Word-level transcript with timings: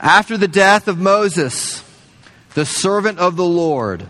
After 0.00 0.36
the 0.36 0.48
death 0.48 0.86
of 0.86 0.98
Moses, 0.98 1.82
the 2.54 2.64
servant 2.64 3.18
of 3.18 3.36
the 3.36 3.44
Lord, 3.44 4.06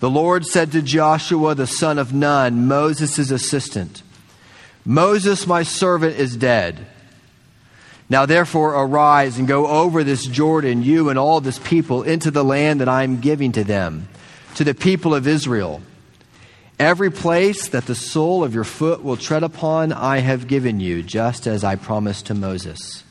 the 0.00 0.10
Lord 0.10 0.44
said 0.44 0.72
to 0.72 0.82
Joshua, 0.82 1.54
the 1.54 1.66
son 1.66 1.98
of 1.98 2.12
Nun, 2.12 2.66
Moses' 2.66 3.30
assistant, 3.30 4.02
Moses, 4.84 5.46
my 5.46 5.62
servant, 5.62 6.16
is 6.18 6.36
dead. 6.36 6.86
Now 8.10 8.26
therefore 8.26 8.74
arise 8.74 9.38
and 9.38 9.48
go 9.48 9.66
over 9.66 10.04
this 10.04 10.26
Jordan, 10.26 10.82
you 10.82 11.08
and 11.08 11.18
all 11.18 11.40
this 11.40 11.58
people, 11.58 12.02
into 12.02 12.30
the 12.30 12.44
land 12.44 12.80
that 12.80 12.88
I 12.88 13.04
am 13.04 13.20
giving 13.20 13.52
to 13.52 13.64
them, 13.64 14.08
to 14.56 14.64
the 14.64 14.74
people 14.74 15.14
of 15.14 15.26
Israel. 15.26 15.80
Every 16.78 17.10
place 17.10 17.68
that 17.68 17.86
the 17.86 17.94
sole 17.94 18.44
of 18.44 18.54
your 18.54 18.64
foot 18.64 19.02
will 19.02 19.16
tread 19.16 19.44
upon, 19.44 19.92
I 19.92 20.18
have 20.18 20.48
given 20.48 20.80
you, 20.80 21.02
just 21.02 21.46
as 21.46 21.64
I 21.64 21.76
promised 21.76 22.26
to 22.26 22.34
Moses. 22.34 23.04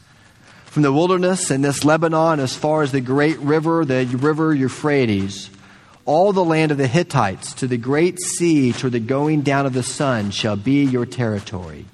From 0.71 0.83
the 0.83 0.93
wilderness 0.93 1.51
and 1.51 1.65
this 1.65 1.83
Lebanon, 1.83 2.39
as 2.39 2.55
far 2.55 2.81
as 2.81 2.93
the 2.93 3.01
great 3.01 3.37
river, 3.39 3.83
the 3.83 4.05
river 4.05 4.55
Euphrates, 4.55 5.49
all 6.05 6.31
the 6.31 6.45
land 6.45 6.71
of 6.71 6.77
the 6.77 6.87
Hittites, 6.87 7.53
to 7.55 7.67
the 7.67 7.75
great 7.75 8.17
sea, 8.21 8.71
to 8.71 8.89
the 8.89 9.01
going 9.01 9.41
down 9.41 9.65
of 9.65 9.73
the 9.73 9.83
sun, 9.83 10.31
shall 10.31 10.55
be 10.55 10.85
your 10.85 11.05
territory. 11.05 11.87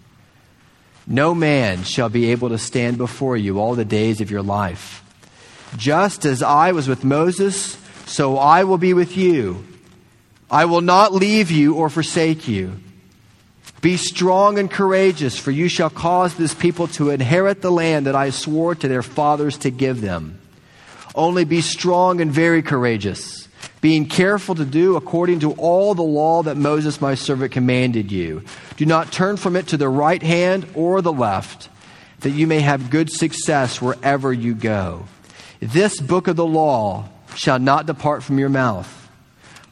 No 1.07 1.33
man 1.33 1.85
shall 1.85 2.09
be 2.09 2.29
able 2.29 2.49
to 2.49 2.59
stand 2.59 2.99
before 2.99 3.35
you 3.35 3.59
all 3.59 3.73
the 3.73 3.83
days 3.83 4.21
of 4.21 4.29
your 4.29 4.43
life. 4.43 5.03
Just 5.75 6.23
as 6.23 6.43
I 6.43 6.71
was 6.71 6.87
with 6.87 7.03
Moses, 7.03 7.79
so 8.05 8.37
I 8.37 8.63
will 8.63 8.77
be 8.77 8.93
with 8.93 9.17
you. 9.17 9.65
I 10.51 10.65
will 10.65 10.81
not 10.81 11.15
leave 11.15 11.49
you 11.49 11.73
or 11.73 11.89
forsake 11.89 12.47
you. 12.47 12.79
Be 13.81 13.95
strong 13.97 14.57
and 14.57 14.71
courageous, 14.71 15.37
for 15.37 15.51
you 15.51 15.67
shall 15.67 15.89
cause 15.89 16.35
this 16.35 16.53
people 16.53 16.87
to 16.89 17.11
inherit 17.11 17.61
the 17.61 17.71
land 17.71 18.07
that 18.07 18.15
I 18.15 18.31
swore 18.31 18.73
to 18.73 18.87
their 18.87 19.03
fathers 19.03 19.57
to 19.59 19.69
give 19.69 20.01
them. 20.01 20.39
Only 21.13 21.45
be 21.45 21.61
strong 21.61 22.19
and 22.19 22.31
very 22.31 22.63
courageous, 22.63 23.47
being 23.81 24.07
careful 24.07 24.55
to 24.55 24.65
do 24.65 24.95
according 24.95 25.41
to 25.41 25.53
all 25.53 25.93
the 25.93 26.01
law 26.01 26.43
that 26.43 26.57
Moses 26.57 27.01
my 27.01 27.15
servant 27.15 27.51
commanded 27.51 28.11
you. 28.11 28.43
Do 28.77 28.85
not 28.85 29.11
turn 29.11 29.37
from 29.37 29.55
it 29.55 29.67
to 29.67 29.77
the 29.77 29.89
right 29.89 30.21
hand 30.23 30.67
or 30.73 31.01
the 31.01 31.13
left, 31.13 31.69
that 32.21 32.31
you 32.31 32.47
may 32.47 32.61
have 32.61 32.89
good 32.89 33.11
success 33.11 33.79
wherever 33.79 34.33
you 34.33 34.55
go. 34.55 35.05
This 35.59 35.99
book 36.01 36.27
of 36.27 36.35
the 36.35 36.45
law 36.45 37.09
shall 37.35 37.59
not 37.59 37.85
depart 37.85 38.23
from 38.23 38.39
your 38.39 38.49
mouth 38.49 39.06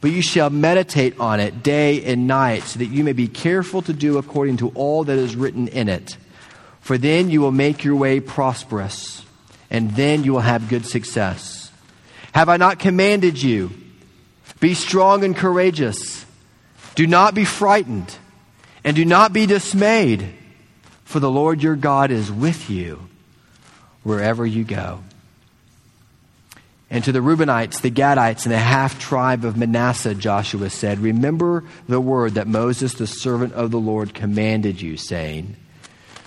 but 0.06 0.12
you 0.12 0.22
shall 0.22 0.50
meditate 0.50 1.18
on 1.18 1.40
it 1.40 1.64
day 1.64 2.04
and 2.04 2.28
night, 2.28 2.62
so 2.62 2.78
that 2.78 2.86
you 2.86 3.02
may 3.02 3.12
be 3.12 3.26
careful 3.26 3.82
to 3.82 3.92
do 3.92 4.18
according 4.18 4.58
to 4.58 4.68
all 4.68 5.02
that 5.02 5.18
is 5.18 5.34
written 5.34 5.66
in 5.66 5.88
it. 5.88 6.16
For 6.80 6.96
then 6.96 7.28
you 7.28 7.40
will 7.40 7.50
make 7.50 7.82
your 7.82 7.96
way 7.96 8.20
prosperous, 8.20 9.24
and 9.68 9.90
then 9.96 10.22
you 10.22 10.34
will 10.34 10.38
have 10.38 10.68
good 10.68 10.86
success. 10.86 11.72
Have 12.30 12.48
I 12.48 12.56
not 12.56 12.78
commanded 12.78 13.42
you? 13.42 13.72
Be 14.60 14.74
strong 14.74 15.24
and 15.24 15.34
courageous. 15.34 16.24
Do 16.94 17.08
not 17.08 17.34
be 17.34 17.44
frightened, 17.44 18.16
and 18.84 18.94
do 18.94 19.04
not 19.04 19.32
be 19.32 19.44
dismayed, 19.44 20.24
for 21.02 21.18
the 21.18 21.28
Lord 21.28 21.64
your 21.64 21.74
God 21.74 22.12
is 22.12 22.30
with 22.30 22.70
you 22.70 23.08
wherever 24.04 24.46
you 24.46 24.62
go. 24.62 25.02
And 26.88 27.02
to 27.04 27.12
the 27.12 27.18
Reubenites, 27.18 27.80
the 27.80 27.90
Gadites, 27.90 28.44
and 28.44 28.52
the 28.52 28.58
half 28.58 28.98
tribe 29.00 29.44
of 29.44 29.56
Manasseh, 29.56 30.14
Joshua 30.14 30.70
said, 30.70 31.00
Remember 31.00 31.64
the 31.88 32.00
word 32.00 32.34
that 32.34 32.46
Moses, 32.46 32.94
the 32.94 33.08
servant 33.08 33.54
of 33.54 33.72
the 33.72 33.80
Lord, 33.80 34.14
commanded 34.14 34.80
you, 34.80 34.96
saying, 34.96 35.56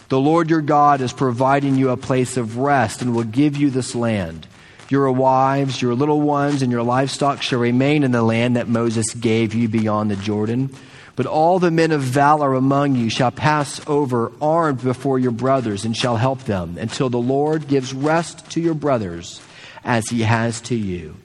The 0.10 0.20
Lord 0.20 0.50
your 0.50 0.62
God 0.62 1.00
is 1.00 1.14
providing 1.14 1.76
you 1.76 1.92
a 1.92 1.98
place 1.98 2.36
of 2.36 2.58
rest 2.58 3.02
and 3.02 3.16
will 3.16 3.24
give 3.24 3.56
you 3.56 3.70
this 3.70 3.96
land. 3.96 4.48
Your 4.90 5.10
wives, 5.12 5.82
your 5.82 5.96
little 5.96 6.20
ones, 6.20 6.62
and 6.62 6.72
your 6.72 6.84
livestock 6.84 7.42
shall 7.42 7.60
remain 7.60 8.04
in 8.04 8.12
the 8.12 8.24
land 8.24 8.58
that 8.58 8.68
Moses 8.68 9.14
gave 9.14 9.54
you 9.54 9.70
beyond 9.70 10.12
the 10.12 10.18
Jordan. 10.18 10.76
But 11.16 11.26
all 11.26 11.60
the 11.60 11.72
men 11.72 11.92
of 11.92 12.02
valor 12.02 12.54
among 12.54 12.96
you 12.96 13.10
shall 13.10 13.32
pass 13.32 13.80
over 13.88 14.32
armed 14.42 14.82
before 14.82 15.20
your 15.20 15.32
brothers 15.32 15.86
and 15.86 15.96
shall 15.96 16.18
help 16.18 16.44
them 16.44 16.78
until 16.78 17.10
the 17.10 17.18
Lord 17.18 17.68
gives 17.68 17.94
rest 17.94 18.50
to 18.52 18.62
your 18.62 18.74
brothers 18.74 19.42
as 19.84 20.10
he 20.10 20.22
has 20.22 20.62
to 20.62 20.76
you. 20.76 21.16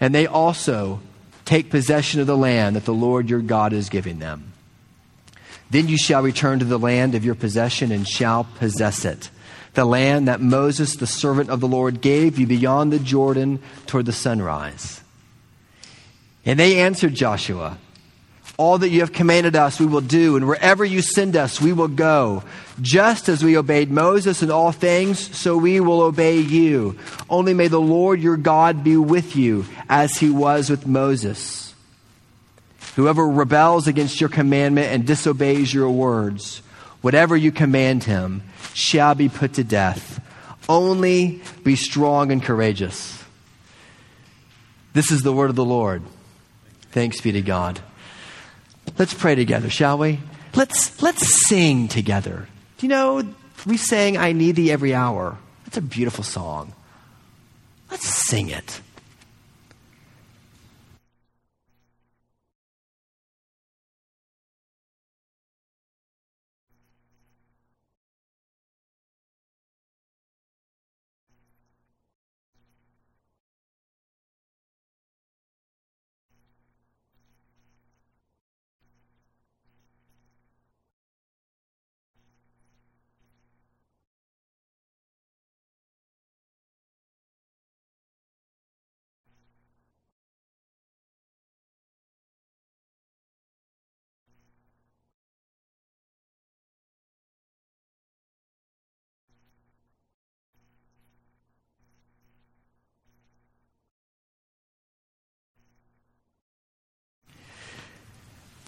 And 0.00 0.14
they 0.14 0.26
also 0.26 1.00
take 1.44 1.70
possession 1.70 2.20
of 2.20 2.26
the 2.26 2.36
land 2.36 2.76
that 2.76 2.84
the 2.84 2.94
Lord 2.94 3.28
your 3.28 3.40
God 3.40 3.72
is 3.72 3.88
giving 3.88 4.18
them. 4.18 4.52
Then 5.70 5.88
you 5.88 5.96
shall 5.96 6.22
return 6.22 6.58
to 6.58 6.64
the 6.64 6.78
land 6.78 7.14
of 7.14 7.24
your 7.24 7.34
possession 7.34 7.92
and 7.92 8.06
shall 8.06 8.44
possess 8.44 9.04
it. 9.04 9.30
The 9.74 9.84
land 9.86 10.28
that 10.28 10.40
Moses, 10.40 10.96
the 10.96 11.06
servant 11.06 11.48
of 11.48 11.60
the 11.60 11.68
Lord, 11.68 12.02
gave 12.02 12.38
you 12.38 12.46
beyond 12.46 12.92
the 12.92 12.98
Jordan 12.98 13.58
toward 13.86 14.04
the 14.04 14.12
sunrise. 14.12 15.00
And 16.44 16.58
they 16.58 16.80
answered 16.80 17.14
Joshua, 17.14 17.78
all 18.62 18.78
that 18.78 18.90
you 18.90 19.00
have 19.00 19.12
commanded 19.12 19.56
us, 19.56 19.80
we 19.80 19.86
will 19.86 20.00
do, 20.00 20.36
and 20.36 20.46
wherever 20.46 20.84
you 20.84 21.02
send 21.02 21.34
us, 21.34 21.60
we 21.60 21.72
will 21.72 21.88
go. 21.88 22.44
Just 22.80 23.28
as 23.28 23.42
we 23.42 23.58
obeyed 23.58 23.90
Moses 23.90 24.40
in 24.40 24.52
all 24.52 24.70
things, 24.70 25.36
so 25.36 25.56
we 25.56 25.80
will 25.80 26.00
obey 26.00 26.38
you. 26.38 26.96
Only 27.28 27.54
may 27.54 27.66
the 27.66 27.80
Lord 27.80 28.20
your 28.20 28.36
God 28.36 28.84
be 28.84 28.96
with 28.96 29.34
you, 29.34 29.66
as 29.88 30.16
he 30.16 30.30
was 30.30 30.70
with 30.70 30.86
Moses. 30.86 31.74
Whoever 32.94 33.26
rebels 33.26 33.88
against 33.88 34.20
your 34.20 34.30
commandment 34.30 34.92
and 34.92 35.04
disobeys 35.04 35.74
your 35.74 35.90
words, 35.90 36.58
whatever 37.00 37.36
you 37.36 37.50
command 37.50 38.04
him, 38.04 38.44
shall 38.74 39.16
be 39.16 39.28
put 39.28 39.54
to 39.54 39.64
death. 39.64 40.24
Only 40.68 41.42
be 41.64 41.74
strong 41.74 42.30
and 42.30 42.40
courageous. 42.40 43.24
This 44.92 45.10
is 45.10 45.22
the 45.22 45.32
word 45.32 45.50
of 45.50 45.56
the 45.56 45.64
Lord. 45.64 46.04
Thanks 46.92 47.20
be 47.20 47.32
to 47.32 47.42
God. 47.42 47.80
Let's 49.02 49.14
pray 49.14 49.34
together, 49.34 49.68
shall 49.68 49.98
we? 49.98 50.20
Let's, 50.54 51.02
let's 51.02 51.48
sing 51.48 51.88
together. 51.88 52.46
Do 52.78 52.86
you 52.86 52.88
know, 52.88 53.24
we 53.66 53.76
sang 53.76 54.16
I 54.16 54.30
Need 54.30 54.54
Thee 54.54 54.70
Every 54.70 54.94
Hour. 54.94 55.36
That's 55.64 55.76
a 55.76 55.82
beautiful 55.82 56.22
song. 56.22 56.72
Let's 57.90 58.06
sing 58.06 58.48
it. 58.48 58.80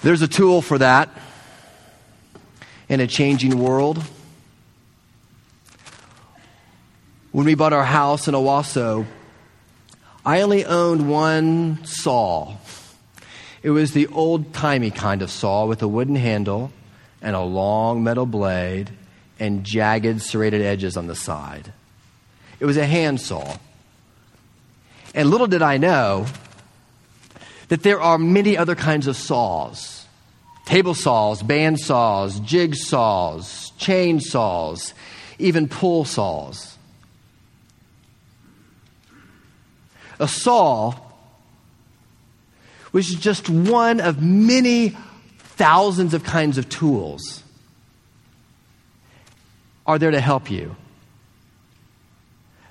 There's 0.04 0.20
a 0.20 0.28
tool 0.28 0.60
for 0.60 0.76
that 0.76 1.09
in 2.91 3.00
a 3.00 3.06
changing 3.06 3.59
world. 3.59 4.04
When 7.32 7.46
we 7.46 7.55
bought 7.55 7.73
our 7.73 7.87
house 7.87 8.28
in 8.28 8.34
Owasso, 8.34 9.06
I 10.23 10.43
only 10.43 10.67
owned 10.67 11.08
one 11.08 11.82
saw. 11.87 12.55
It 13.62 13.70
was 13.70 13.93
the 13.93 14.06
old 14.08 14.52
timey 14.52 14.90
kind 14.90 15.23
of 15.23 15.31
saw 15.31 15.64
with 15.64 15.81
a 15.81 15.88
wooden 15.88 16.17
handle 16.17 16.70
and 17.23 17.34
a 17.34 17.40
long 17.40 18.05
metal 18.05 18.26
blade 18.26 18.90
and 19.40 19.64
jagged 19.64 20.20
serrated 20.20 20.61
edges 20.61 20.99
on 20.99 21.06
the 21.06 21.17
side. 21.17 21.73
It 22.61 22.67
was 22.67 22.76
a 22.76 22.84
hand 22.84 23.23
saw. 23.23 23.56
And 25.14 25.31
little 25.31 25.46
did 25.46 25.62
I 25.62 25.78
know 25.78 26.26
that 27.69 27.82
there 27.82 28.02
are 28.02 28.19
many 28.19 28.58
other 28.58 28.75
kinds 28.75 29.06
of 29.06 29.17
saws 29.17 29.94
table 30.64 30.94
saws, 30.94 31.43
band 31.43 31.78
saws, 31.78 32.40
jig 32.40 32.75
saws, 32.75 33.70
chain 33.78 34.20
saws, 34.20 34.94
even 35.38 35.69
pull 35.69 36.05
saws. 36.05 36.76
A 40.19 40.28
saw 40.28 40.94
was 42.93 43.08
just 43.14 43.50
one 43.50 44.00
of 44.00 44.22
many 44.22 44.96
thousands 45.38 46.14
of 46.14 46.22
kinds 46.22 46.58
of 46.58 46.69
tools 46.69 47.43
are 49.87 49.99
there 49.99 50.12
to 50.12 50.20
help 50.20 50.50
you. 50.50 50.76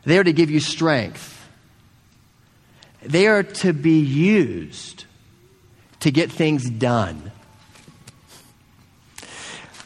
They 0.06 0.18
are 0.18 0.24
to 0.24 0.34
give 0.34 0.50
you 0.50 0.60
strength. 0.60 1.30
They 3.02 3.28
are 3.28 3.44
to 3.44 3.74
be 3.74 4.00
used 4.00 5.06
to 6.00 6.12
get 6.12 6.32
things 6.32 6.70
done. 6.70 7.33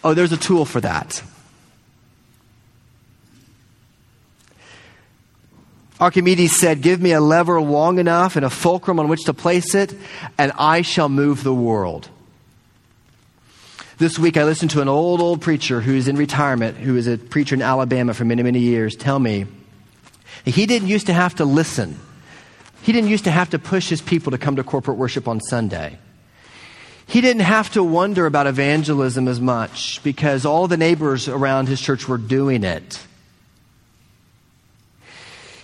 Oh, 0.08 0.14
there's 0.14 0.32
a 0.32 0.38
tool 0.38 0.64
for 0.64 0.80
that. 0.80 1.22
Archimedes 6.00 6.58
said, 6.58 6.82
Give 6.82 7.02
me 7.02 7.12
a 7.12 7.20
lever 7.20 7.60
long 7.60 8.00
enough 8.00 8.38
and 8.38 8.46
a 8.46 8.50
fulcrum 8.50 9.02
on 9.02 9.10
which 9.10 9.26
to 9.26 9.34
place 9.34 9.76
it, 9.76 9.94
and 10.38 10.54
I 10.58 10.82
shall 10.82 11.10
move 11.10 11.44
the 11.44 11.54
world. 11.54 12.08
This 13.98 14.18
week 14.18 14.38
I 14.38 14.46
listened 14.46 14.72
to 14.72 14.82
an 14.82 14.88
old, 14.88 15.20
old 15.20 15.42
preacher 15.42 15.82
who's 15.82 16.08
in 16.08 16.16
retirement, 16.16 16.78
who 16.78 16.96
is 16.96 17.08
a 17.08 17.18
preacher 17.18 17.56
in 17.56 17.62
Alabama 17.62 18.14
for 18.14 18.24
many, 18.24 18.44
many 18.44 18.60
years, 18.60 18.96
tell 18.96 19.20
me 19.20 19.46
he 20.46 20.66
didn't 20.66 20.88
used 20.88 21.08
to 21.08 21.14
have 21.14 21.36
to 21.36 21.44
listen. 21.44 22.00
He 22.82 22.94
didn't 22.94 23.10
used 23.10 23.26
to 23.26 23.32
have 23.32 23.50
to 23.50 23.60
push 23.60 23.90
his 23.90 24.02
people 24.02 24.32
to 24.32 24.38
come 24.38 24.56
to 24.56 24.64
corporate 24.64 24.98
worship 24.98 25.28
on 25.28 25.42
Sunday. 25.42 26.00
He 27.08 27.22
didn't 27.22 27.44
have 27.44 27.72
to 27.72 27.82
wonder 27.82 28.26
about 28.26 28.48
evangelism 28.48 29.30
as 29.30 29.40
much 29.40 30.04
because 30.04 30.46
all 30.46 30.68
the 30.68 30.76
neighbors 30.76 31.30
around 31.30 31.70
his 31.70 31.80
church 31.80 32.08
were 32.08 32.18
doing 32.18 32.66
it. 32.66 33.00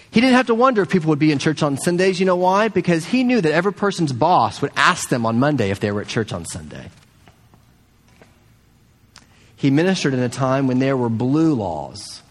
He 0.09 0.21
didn't 0.21 0.35
have 0.35 0.47
to 0.47 0.55
wonder 0.55 0.81
if 0.83 0.89
people 0.89 1.09
would 1.09 1.19
be 1.19 1.31
in 1.31 1.39
church 1.39 1.61
on 1.61 1.75
Sundays. 1.75 2.19
You 2.19 2.25
know 2.25 2.37
why? 2.37 2.69
Because 2.69 3.05
he 3.05 3.23
knew 3.23 3.41
that 3.41 3.51
every 3.51 3.73
person's 3.73 4.13
boss 4.13 4.61
would 4.61 4.71
ask 4.77 5.09
them 5.09 5.25
on 5.25 5.37
Monday 5.37 5.69
if 5.69 5.81
they 5.81 5.91
were 5.91 6.01
at 6.01 6.07
church 6.07 6.31
on 6.31 6.45
Sunday. 6.45 6.89
He 9.57 9.69
ministered 9.69 10.13
in 10.13 10.19
a 10.19 10.29
time 10.29 10.67
when 10.67 10.79
there 10.79 10.95
were 10.95 11.09
blue 11.09 11.55
laws. 11.55 12.21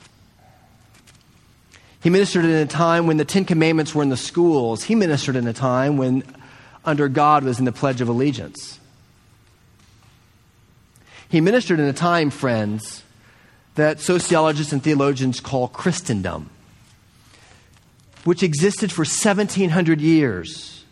He 2.03 2.09
ministered 2.09 2.45
in 2.45 2.53
a 2.53 2.67
time 2.67 3.07
when 3.07 3.17
the 3.19 3.25
Ten 3.25 3.45
Commandments 3.45 3.95
were 3.95 4.03
in 4.03 4.09
the 4.09 4.17
schools. 4.17 4.85
He 4.85 4.95
ministered 4.95 5.37
in 5.37 5.47
a 5.47 5.53
time 5.53 5.97
when 5.97 6.23
under 6.85 7.09
God 7.09 7.45
was 7.45 7.59
in 7.59 7.65
the 7.65 7.73
Pledge 7.73 8.01
of 8.01 8.09
Allegiance. 8.09 8.79
He 11.33 11.41
ministered 11.41 11.81
in 11.81 11.87
a 11.87 11.95
time, 11.95 12.29
friends, 12.29 13.03
that 13.75 14.01
sociologists 14.01 14.71
and 14.75 14.83
theologians 14.83 15.41
call 15.41 15.67
Christendom, 15.67 16.51
which 18.25 18.43
existed 18.43 18.93
for 18.93 19.01
1700 19.01 19.99
years 19.99 20.85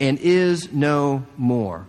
and 0.00 0.18
is 0.18 0.72
no 0.72 1.26
more. 1.36 1.84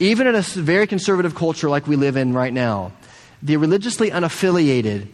Even 0.00 0.26
in 0.26 0.34
a 0.34 0.42
very 0.42 0.88
conservative 0.88 1.36
culture 1.36 1.70
like 1.70 1.86
we 1.86 1.94
live 1.94 2.16
in 2.16 2.32
right 2.34 2.52
now, 2.52 2.90
the 3.44 3.58
religiously 3.58 4.10
unaffiliated, 4.10 5.06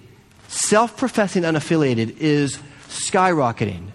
self 0.48 0.96
professing 0.96 1.42
unaffiliated, 1.42 2.16
is 2.16 2.58
skyrocketing. 2.88 3.88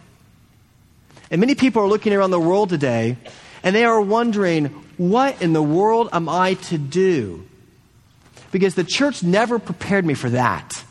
And 1.31 1.41
many 1.41 1.55
people 1.55 1.81
are 1.81 1.87
looking 1.87 2.13
around 2.13 2.29
the 2.29 2.39
world 2.39 2.69
today 2.69 3.17
and 3.63 3.75
they 3.75 3.85
are 3.85 4.01
wondering, 4.01 4.65
what 4.97 5.41
in 5.41 5.53
the 5.53 5.61
world 5.61 6.09
am 6.11 6.29
I 6.29 6.55
to 6.55 6.77
do? 6.77 7.45
Because 8.51 8.75
the 8.75 8.83
church 8.83 9.23
never 9.23 9.59
prepared 9.59 10.05
me 10.05 10.13
for 10.13 10.29
that. 10.29 10.83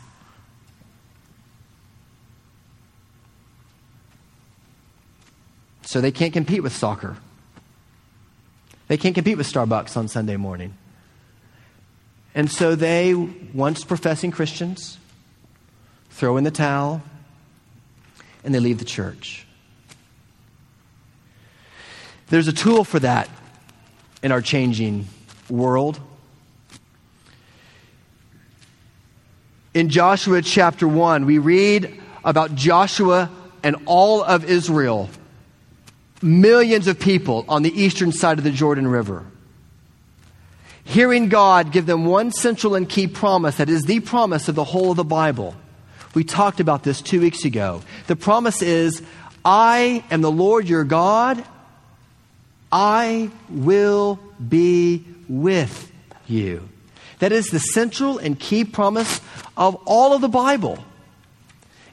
So 5.83 6.01
they 6.01 6.11
can't 6.11 6.33
compete 6.33 6.61
with 6.61 6.75
soccer. 6.75 7.17
They 8.89 8.97
can't 8.97 9.15
compete 9.15 9.37
with 9.37 9.51
Starbucks 9.51 9.95
on 9.97 10.07
Sunday 10.09 10.35
morning. 10.37 10.73
And 12.35 12.51
so 12.51 12.75
they, 12.75 13.13
once 13.15 13.83
professing 13.83 14.31
Christians, 14.31 14.97
throw 16.11 16.37
in 16.37 16.43
the 16.43 16.51
towel 16.51 17.01
and 18.43 18.53
they 18.53 18.59
leave 18.59 18.79
the 18.79 18.85
church. 18.85 19.46
There's 22.29 22.47
a 22.47 22.53
tool 22.53 22.83
for 22.83 22.99
that 22.99 23.29
in 24.21 24.31
our 24.31 24.41
changing 24.41 25.07
world. 25.49 25.99
In 29.73 29.89
Joshua 29.89 30.41
chapter 30.41 30.87
1, 30.87 31.25
we 31.25 31.37
read 31.37 32.01
about 32.23 32.55
Joshua 32.55 33.29
and 33.63 33.75
all 33.85 34.23
of 34.23 34.43
Israel 34.45 35.09
millions 36.21 36.87
of 36.87 36.99
people 36.99 37.45
on 37.47 37.63
the 37.63 37.81
eastern 37.81 38.11
side 38.11 38.37
of 38.37 38.43
the 38.43 38.51
Jordan 38.51 38.87
River. 38.87 39.23
Hearing 40.83 41.29
God 41.29 41.71
give 41.71 41.85
them 41.85 42.05
one 42.05 42.31
central 42.31 42.75
and 42.75 42.87
key 42.87 43.07
promise 43.07 43.57
that 43.57 43.69
is 43.69 43.83
the 43.83 43.99
promise 43.99 44.47
of 44.47 44.55
the 44.55 44.63
whole 44.63 44.91
of 44.91 44.97
the 44.97 45.03
Bible. 45.03 45.55
We 46.13 46.23
talked 46.23 46.59
about 46.59 46.83
this 46.83 47.01
two 47.01 47.21
weeks 47.21 47.45
ago. 47.45 47.81
The 48.07 48.15
promise 48.15 48.61
is, 48.61 49.01
I 49.45 50.03
am 50.09 50.21
the 50.21 50.31
Lord 50.31 50.67
your 50.67 50.83
God. 50.83 51.43
I 52.71 53.31
will 53.49 54.19
be 54.47 55.05
with 55.27 55.91
you. 56.27 56.67
That 57.19 57.31
is 57.31 57.47
the 57.47 57.59
central 57.59 58.17
and 58.17 58.39
key 58.39 58.63
promise 58.63 59.21
of 59.55 59.75
all 59.85 60.13
of 60.13 60.21
the 60.21 60.27
Bible. 60.27 60.83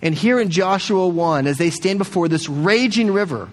And 0.03 0.15
here 0.15 0.39
in 0.39 0.51
Joshua 0.51 1.09
1, 1.09 1.47
as 1.47 1.57
they 1.57 1.71
stand 1.71 1.99
before 1.99 2.29
this 2.29 2.49
raging 2.49 3.11
river, 3.11 3.49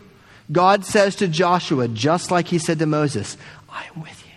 God 0.52 0.84
says 0.86 1.16
to 1.18 1.28
Joshua, 1.28 1.88
just 1.88 2.30
like 2.30 2.48
he 2.48 2.58
said 2.58 2.80
to 2.80 2.86
Moses, 2.86 3.38
I 3.70 3.86
am 3.96 4.02
with 4.02 4.22
you. 4.26 4.32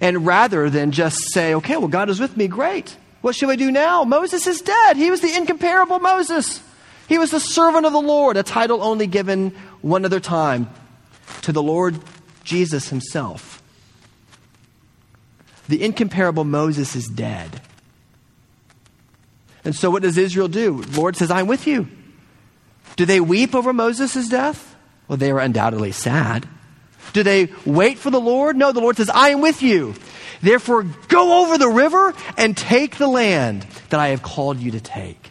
And 0.00 0.26
rather 0.26 0.68
than 0.68 0.92
just 0.92 1.32
say, 1.32 1.54
okay, 1.54 1.76
well, 1.78 1.88
God 1.88 2.10
is 2.10 2.20
with 2.20 2.36
me, 2.36 2.48
great. 2.48 2.96
What 3.22 3.34
should 3.34 3.48
I 3.48 3.56
do 3.56 3.70
now? 3.70 4.04
Moses 4.04 4.46
is 4.46 4.60
dead. 4.60 4.96
He 4.96 5.10
was 5.10 5.22
the 5.22 5.34
incomparable 5.34 6.00
Moses. 6.00 6.62
He 7.08 7.18
was 7.18 7.30
the 7.30 7.40
servant 7.40 7.86
of 7.86 7.92
the 7.92 8.00
Lord, 8.00 8.36
a 8.36 8.42
title 8.42 8.82
only 8.82 9.06
given 9.06 9.50
one 9.80 10.04
other 10.04 10.20
time 10.20 10.68
to 11.42 11.52
the 11.52 11.62
Lord 11.62 11.98
Jesus 12.44 12.88
himself. 12.90 13.62
The 15.68 15.82
incomparable 15.82 16.44
Moses 16.44 16.94
is 16.94 17.08
dead. 17.08 17.62
And 19.64 19.74
so 19.74 19.90
what 19.90 20.02
does 20.02 20.16
Israel 20.16 20.48
do? 20.48 20.82
The 20.82 21.00
Lord 21.00 21.16
says, 21.16 21.30
I'm 21.30 21.46
with 21.46 21.66
you. 21.66 21.88
Do 22.96 23.04
they 23.04 23.20
weep 23.20 23.54
over 23.54 23.72
Moses' 23.72 24.28
death? 24.28 24.76
Well, 25.08 25.18
they 25.18 25.30
are 25.30 25.40
undoubtedly 25.40 25.92
sad. 25.92 26.48
Do 27.12 27.22
they 27.22 27.50
wait 27.64 27.98
for 27.98 28.10
the 28.10 28.20
Lord? 28.20 28.56
No, 28.56 28.72
the 28.72 28.80
Lord 28.80 28.96
says, 28.96 29.08
I 29.08 29.30
am 29.30 29.40
with 29.40 29.62
you. 29.62 29.94
Therefore, 30.42 30.84
go 31.08 31.44
over 31.44 31.58
the 31.58 31.68
river 31.68 32.14
and 32.36 32.56
take 32.56 32.96
the 32.96 33.08
land 33.08 33.66
that 33.88 33.98
I 33.98 34.08
have 34.08 34.22
called 34.22 34.58
you 34.58 34.72
to 34.72 34.80
take. 34.80 35.27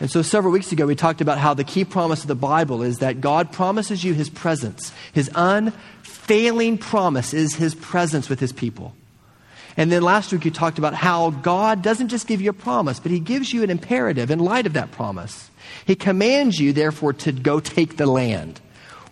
And 0.00 0.10
so, 0.10 0.22
several 0.22 0.52
weeks 0.52 0.70
ago, 0.70 0.86
we 0.86 0.94
talked 0.94 1.20
about 1.20 1.38
how 1.38 1.54
the 1.54 1.64
key 1.64 1.84
promise 1.84 2.22
of 2.22 2.28
the 2.28 2.36
Bible 2.36 2.82
is 2.82 2.98
that 2.98 3.20
God 3.20 3.52
promises 3.52 4.04
you 4.04 4.14
his 4.14 4.30
presence. 4.30 4.92
His 5.12 5.28
unfailing 5.34 6.78
promise 6.78 7.34
is 7.34 7.56
his 7.56 7.74
presence 7.74 8.28
with 8.28 8.38
his 8.38 8.52
people. 8.52 8.94
And 9.78 9.92
then 9.92 10.02
last 10.02 10.32
week 10.32 10.44
you 10.44 10.50
talked 10.50 10.78
about 10.78 10.92
how 10.92 11.30
God 11.30 11.82
doesn't 11.82 12.08
just 12.08 12.26
give 12.26 12.40
you 12.40 12.50
a 12.50 12.52
promise, 12.52 12.98
but 12.98 13.12
He 13.12 13.20
gives 13.20 13.52
you 13.52 13.62
an 13.62 13.70
imperative 13.70 14.28
in 14.28 14.40
light 14.40 14.66
of 14.66 14.72
that 14.72 14.90
promise. 14.90 15.50
He 15.86 15.94
commands 15.94 16.58
you, 16.58 16.72
therefore, 16.72 17.12
to 17.12 17.30
go 17.30 17.60
take 17.60 17.96
the 17.96 18.06
land, 18.06 18.60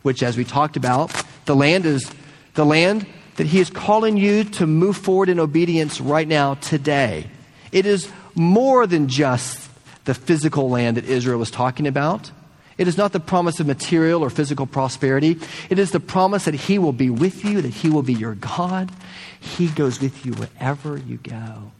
which, 0.03 0.25
as 0.25 0.37
we 0.37 0.43
talked 0.43 0.77
about, 0.77 1.13
the 1.45 1.55
land 1.55 1.87
is 1.87 2.11
the 2.55 2.67
land 2.67 3.07
that 3.37 3.47
He 3.47 3.61
is 3.61 3.71
calling 3.71 4.17
you 4.17 4.43
to 4.43 4.67
move 4.67 4.97
forward 4.97 5.29
in 5.29 5.39
obedience 5.39 6.01
right 6.01 6.27
now, 6.27 6.55
today. 6.55 7.29
It 7.71 7.87
is 7.87 8.11
more 8.35 8.89
than 8.89 9.07
just 9.07 9.66
the 10.07 10.15
physical 10.15 10.71
land 10.71 10.97
that 10.97 11.05
Israel 11.05 11.39
was 11.39 11.51
talking 11.51 11.87
about. 11.87 12.31
It 12.79 12.89
is 12.89 12.97
not 12.97 13.13
the 13.13 13.21
promise 13.21 13.61
of 13.61 13.67
material 13.67 14.23
or 14.23 14.31
physical 14.31 14.67
prosperity. 14.67 15.39
It 15.71 15.79
is 15.79 15.91
the 15.91 16.01
promise 16.01 16.45
that 16.45 16.55
He 16.55 16.79
will 16.79 16.93
be 16.93 17.11
with 17.11 17.45
you, 17.45 17.61
that 17.61 17.75
He 17.75 17.91
will 17.91 18.03
be 18.03 18.15
your 18.15 18.35
God. 18.35 18.91
He 19.39 19.69
goes 19.69 20.01
with 20.01 20.25
you 20.25 20.33
wherever 20.33 20.97
you 20.97 21.19
go. 21.19 21.73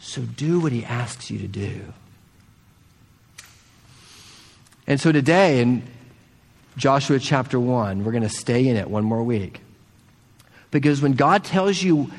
So 0.00 0.22
do 0.22 0.60
what 0.60 0.72
He 0.72 0.84
asks 0.84 1.30
you 1.30 1.38
to 1.38 1.48
do. 1.48 1.92
And 4.86 5.00
so 5.00 5.12
today, 5.12 5.60
in 5.60 5.82
Joshua 6.76 7.18
chapter 7.18 7.58
1, 7.58 8.04
we're 8.04 8.12
going 8.12 8.22
to 8.22 8.28
stay 8.28 8.68
in 8.68 8.76
it 8.76 8.88
one 8.88 9.04
more 9.04 9.22
week. 9.22 9.60
Because 10.70 11.00
when 11.00 11.12
God 11.12 11.44
tells 11.44 11.82
you 11.82 12.10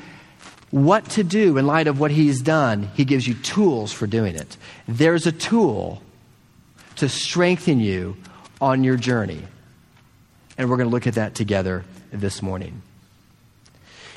what 0.84 1.08
to 1.08 1.24
do 1.24 1.56
in 1.56 1.66
light 1.66 1.86
of 1.86 1.98
what 1.98 2.10
He's 2.10 2.42
done, 2.42 2.90
He 2.94 3.06
gives 3.06 3.26
you 3.26 3.32
tools 3.34 3.92
for 3.92 4.06
doing 4.06 4.36
it. 4.36 4.58
There's 4.86 5.26
a 5.26 5.32
tool 5.32 6.02
to 6.96 7.08
strengthen 7.08 7.80
you 7.80 8.16
on 8.60 8.84
your 8.84 8.96
journey. 8.96 9.42
And 10.58 10.68
we're 10.68 10.76
going 10.76 10.88
to 10.88 10.92
look 10.92 11.06
at 11.06 11.14
that 11.14 11.34
together 11.34 11.84
this 12.12 12.42
morning. 12.42 12.82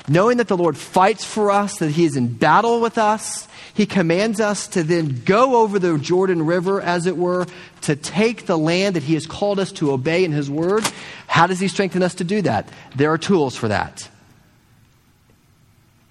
Knowing 0.06 0.36
that 0.36 0.48
the 0.48 0.56
Lord 0.56 0.76
fights 0.76 1.24
for 1.24 1.50
us, 1.50 1.78
that 1.78 1.90
He 1.90 2.04
is 2.04 2.16
in 2.16 2.34
battle 2.34 2.82
with 2.82 2.98
us, 2.98 3.48
He 3.72 3.86
commands 3.86 4.38
us 4.38 4.68
to 4.68 4.82
then 4.82 5.22
go 5.24 5.62
over 5.62 5.78
the 5.78 5.96
Jordan 5.96 6.44
River, 6.44 6.80
as 6.82 7.06
it 7.06 7.16
were, 7.16 7.46
to 7.82 7.96
take 7.96 8.44
the 8.44 8.58
land 8.58 8.96
that 8.96 9.02
He 9.02 9.14
has 9.14 9.26
called 9.26 9.58
us 9.58 9.72
to 9.72 9.92
obey 9.92 10.24
in 10.24 10.32
His 10.32 10.50
Word. 10.50 10.84
How 11.26 11.46
does 11.46 11.60
He 11.60 11.68
strengthen 11.68 12.02
us 12.02 12.16
to 12.16 12.24
do 12.24 12.42
that? 12.42 12.68
There 12.94 13.10
are 13.10 13.18
tools 13.18 13.56
for 13.56 13.68
that. 13.68 14.08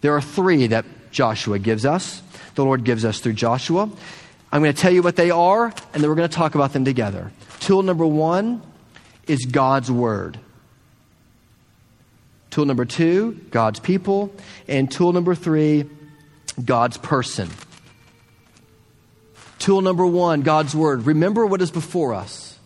There 0.02 0.16
are 0.16 0.22
three 0.22 0.68
that 0.68 0.86
Joshua 1.12 1.60
gives 1.60 1.86
us, 1.86 2.22
the 2.56 2.64
Lord 2.64 2.84
gives 2.84 3.06
us 3.06 3.20
through 3.20 3.34
Joshua. 3.34 3.90
I'm 4.52 4.62
going 4.64 4.74
to 4.74 4.82
tell 4.82 4.92
you 4.92 5.04
what 5.04 5.16
they 5.16 5.32
are, 5.32 5.66
and 5.66 6.04
then 6.04 6.10
we're 6.10 6.16
going 6.16 6.30
to 6.30 6.36
talk 6.36 6.56
about 6.56 6.74
them 6.74 6.84
together. 6.84 7.32
Tool 7.60 7.84
number 7.84 8.06
one 8.06 8.62
is 9.28 9.46
God's 9.46 9.92
Word. 9.92 10.40
Tool 12.50 12.66
number 12.66 12.86
two, 12.86 13.40
God's 13.52 13.80
people. 13.80 14.34
And 14.68 14.92
tool 14.92 15.14
number 15.14 15.36
three, 15.36 15.86
God's 16.64 16.98
person. 16.98 17.50
Tool 19.60 19.82
number 19.82 20.06
one, 20.06 20.42
God's 20.42 20.76
Word. 20.76 21.06
Remember 21.06 21.46
what 21.46 21.62
is 21.62 21.70
before 21.70 22.14
us. 22.14 22.58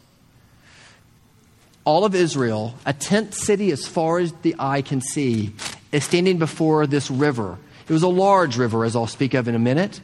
All 1.85 2.05
of 2.05 2.15
Israel, 2.15 2.75
a 2.85 2.93
tent 2.93 3.33
city 3.33 3.71
as 3.71 3.85
far 3.85 4.19
as 4.19 4.31
the 4.41 4.55
eye 4.57 4.81
can 4.81 5.01
see, 5.01 5.53
is 5.93 6.03
standing 6.03 6.39
before 6.39 6.85
this 6.87 7.09
river. 7.09 7.57
It 7.87 7.93
was 7.93 8.03
a 8.03 8.09
large 8.09 8.57
river, 8.57 8.83
as 8.83 8.95
I'll 8.95 9.07
speak 9.07 9.33
of 9.33 9.47
in 9.47 9.55
a 9.55 9.59
minute. 9.59 10.01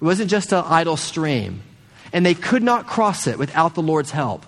It 0.00 0.04
wasn't 0.04 0.30
just 0.30 0.52
an 0.52 0.64
idle 0.66 0.96
stream. 0.96 1.62
And 2.12 2.24
they 2.24 2.34
could 2.34 2.62
not 2.62 2.86
cross 2.86 3.26
it 3.26 3.38
without 3.38 3.74
the 3.74 3.82
Lord's 3.82 4.10
help. 4.10 4.46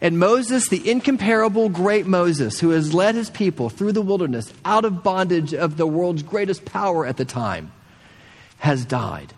And 0.00 0.18
Moses, 0.18 0.68
the 0.68 0.90
incomparable 0.90 1.70
great 1.70 2.06
Moses, 2.06 2.60
who 2.60 2.70
has 2.70 2.92
led 2.92 3.14
his 3.14 3.30
people 3.30 3.70
through 3.70 3.92
the 3.92 4.02
wilderness 4.02 4.52
out 4.64 4.84
of 4.84 5.02
bondage 5.02 5.54
of 5.54 5.78
the 5.78 5.86
world's 5.86 6.22
greatest 6.22 6.66
power 6.66 7.06
at 7.06 7.16
the 7.16 7.24
time, 7.24 7.72
has 8.58 8.84
died. 8.84 9.32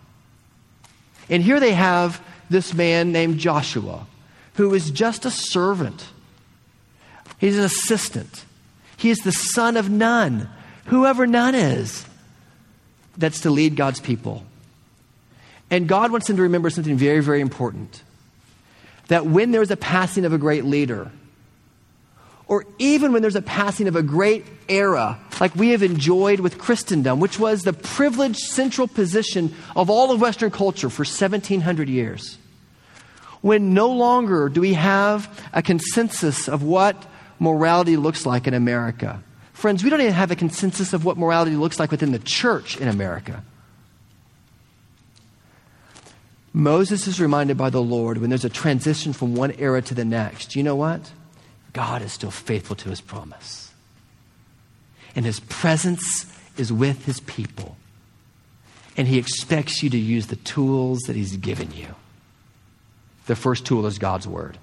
And 1.29 1.41
here 1.41 1.61
they 1.61 1.71
have 1.71 2.21
this 2.49 2.73
man 2.73 3.13
named 3.13 3.37
Joshua, 3.37 4.05
who 4.55 4.73
is 4.73 4.91
just 4.91 5.25
a 5.25 5.31
servant. 5.31 6.09
He's 7.37 7.57
an 7.57 7.63
assistant. 7.63 8.43
He 8.99 9.09
is 9.09 9.19
the 9.19 9.31
son 9.31 9.77
of 9.77 9.89
Nun, 9.89 10.49
whoever 10.87 11.25
Nun 11.25 11.55
is, 11.55 12.05
that's 13.17 13.39
to 13.41 13.49
lead 13.49 13.77
God's 13.77 14.01
people. 14.01 14.43
And 15.71 15.87
God 15.87 16.11
wants 16.11 16.29
him 16.29 16.35
to 16.35 16.41
remember 16.41 16.69
something 16.69 16.97
very, 16.97 17.21
very 17.21 17.39
important 17.39 18.03
that 19.07 19.25
when 19.25 19.51
there's 19.51 19.71
a 19.71 19.77
passing 19.77 20.25
of 20.25 20.33
a 20.33 20.37
great 20.37 20.65
leader, 20.65 21.09
or 22.47 22.65
even 22.77 23.13
when 23.13 23.21
there's 23.21 23.37
a 23.37 23.41
passing 23.41 23.87
of 23.87 23.95
a 23.95 24.03
great 24.03 24.45
era, 24.67 25.17
like 25.39 25.55
we 25.55 25.69
have 25.69 25.81
enjoyed 25.81 26.41
with 26.41 26.57
Christendom, 26.57 27.21
which 27.21 27.39
was 27.39 27.61
the 27.61 27.71
privileged 27.73 28.39
central 28.39 28.87
position 28.87 29.55
of 29.77 29.89
all 29.89 30.11
of 30.11 30.19
Western 30.19 30.51
culture 30.51 30.89
for 30.89 31.03
1700 31.05 31.87
years, 31.87 32.37
when 33.39 33.73
no 33.73 33.91
longer 33.91 34.49
do 34.49 34.59
we 34.59 34.73
have 34.73 35.49
a 35.53 35.61
consensus 35.61 36.49
of 36.49 36.63
what 36.63 37.05
morality 37.39 37.97
looks 37.97 38.25
like 38.25 38.47
in 38.47 38.53
America. 38.53 39.23
Friends, 39.53 39.83
we 39.83 39.89
don't 39.89 40.01
even 40.01 40.13
have 40.13 40.31
a 40.31 40.35
consensus 40.35 40.93
of 40.93 41.03
what 41.03 41.17
morality 41.17 41.55
looks 41.55 41.79
like 41.79 41.91
within 41.91 42.11
the 42.11 42.19
church 42.19 42.77
in 42.77 42.87
America. 42.87 43.43
Moses 46.53 47.07
is 47.07 47.21
reminded 47.21 47.57
by 47.57 47.69
the 47.69 47.81
Lord 47.81 48.17
when 48.17 48.29
there's 48.29 48.45
a 48.45 48.49
transition 48.49 49.13
from 49.13 49.35
one 49.35 49.51
era 49.51 49.81
to 49.83 49.93
the 49.93 50.05
next. 50.05 50.55
You 50.55 50.63
know 50.63 50.75
what? 50.75 51.11
God 51.73 52.01
is 52.01 52.11
still 52.11 52.31
faithful 52.31 52.75
to 52.77 52.89
his 52.89 53.01
promise. 53.01 53.71
And 55.15 55.25
his 55.25 55.39
presence 55.39 56.25
is 56.57 56.73
with 56.73 57.05
his 57.05 57.19
people. 57.21 57.77
And 58.97 59.07
he 59.07 59.17
expects 59.17 59.83
you 59.83 59.89
to 59.89 59.97
use 59.97 60.27
the 60.27 60.35
tools 60.37 60.99
that 61.01 61.15
he's 61.15 61.37
given 61.37 61.71
you. 61.71 61.95
The 63.27 63.35
first 63.35 63.65
tool 63.65 63.85
is 63.85 63.99
God's 63.99 64.27
word. 64.27 64.57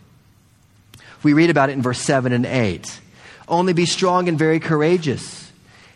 We 1.26 1.32
read 1.32 1.50
about 1.50 1.70
it 1.70 1.72
in 1.72 1.82
verse 1.82 2.00
7 2.00 2.32
and 2.32 2.46
8. 2.46 3.00
Only 3.48 3.72
be 3.72 3.84
strong 3.84 4.28
and 4.28 4.38
very 4.38 4.60
courageous. 4.60 5.50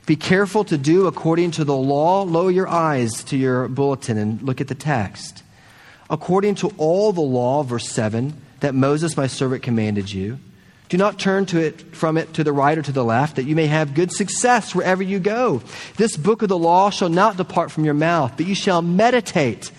Be 0.04 0.16
careful 0.16 0.64
to 0.64 0.76
do 0.76 1.06
according 1.06 1.52
to 1.52 1.64
the 1.64 1.76
law. 1.76 2.22
Lower 2.24 2.50
your 2.50 2.66
eyes 2.66 3.22
to 3.26 3.36
your 3.36 3.68
bulletin 3.68 4.18
and 4.18 4.42
look 4.42 4.60
at 4.60 4.66
the 4.66 4.74
text 4.74 5.44
according 6.10 6.56
to 6.56 6.72
all 6.78 7.12
the 7.12 7.20
law, 7.20 7.62
verse 7.62 7.88
7, 7.88 8.34
that 8.58 8.74
Moses 8.74 9.16
my 9.16 9.28
servant 9.28 9.62
commanded 9.62 10.12
you. 10.12 10.40
Do 10.88 10.96
not 10.96 11.20
turn 11.20 11.46
to 11.46 11.60
it 11.60 11.94
from 11.94 12.16
it 12.16 12.34
to 12.34 12.42
the 12.42 12.52
right 12.52 12.76
or 12.76 12.82
to 12.82 12.90
the 12.90 13.04
left, 13.04 13.36
that 13.36 13.44
you 13.44 13.54
may 13.54 13.68
have 13.68 13.94
good 13.94 14.10
success 14.10 14.74
wherever 14.74 15.04
you 15.04 15.20
go. 15.20 15.62
This 15.96 16.16
book 16.16 16.42
of 16.42 16.48
the 16.48 16.58
law 16.58 16.90
shall 16.90 17.08
not 17.08 17.36
depart 17.36 17.70
from 17.70 17.84
your 17.84 17.94
mouth, 17.94 18.32
but 18.36 18.46
you 18.46 18.56
shall 18.56 18.82
meditate, 18.82 19.70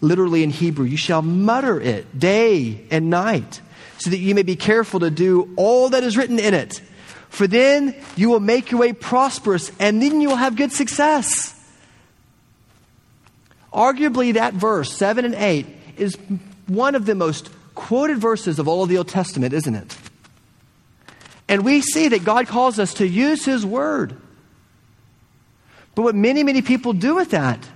literally 0.00 0.44
in 0.44 0.50
Hebrew, 0.50 0.84
you 0.84 0.96
shall 0.96 1.22
mutter 1.22 1.80
it 1.80 2.16
day 2.16 2.86
and 2.92 3.10
night, 3.10 3.60
so 4.02 4.10
that 4.10 4.18
you 4.18 4.34
may 4.34 4.42
be 4.42 4.56
careful 4.56 5.00
to 5.00 5.10
do 5.10 5.52
all 5.56 5.90
that 5.90 6.02
is 6.02 6.16
written 6.16 6.38
in 6.38 6.54
it. 6.54 6.80
For 7.28 7.46
then 7.46 7.96
you 8.16 8.28
will 8.28 8.40
make 8.40 8.70
your 8.70 8.80
way 8.80 8.92
prosperous, 8.92 9.72
and 9.78 10.02
then 10.02 10.20
you 10.20 10.28
will 10.28 10.36
have 10.36 10.56
good 10.56 10.72
success. 10.72 11.58
Arguably, 13.72 14.34
that 14.34 14.52
verse, 14.52 14.92
7 14.92 15.24
and 15.24 15.34
8, 15.34 15.66
is 15.96 16.16
one 16.66 16.94
of 16.94 17.06
the 17.06 17.14
most 17.14 17.50
quoted 17.74 18.18
verses 18.18 18.58
of 18.58 18.68
all 18.68 18.82
of 18.82 18.88
the 18.88 18.98
Old 18.98 19.08
Testament, 19.08 19.54
isn't 19.54 19.74
it? 19.74 19.96
And 21.48 21.64
we 21.64 21.80
see 21.80 22.08
that 22.08 22.24
God 22.24 22.48
calls 22.48 22.78
us 22.78 22.94
to 22.94 23.06
use 23.06 23.44
His 23.44 23.64
Word. 23.64 24.16
But 25.94 26.02
what 26.02 26.14
many, 26.14 26.42
many 26.42 26.62
people 26.62 26.92
do 26.92 27.14
with 27.14 27.30
that 27.30 27.66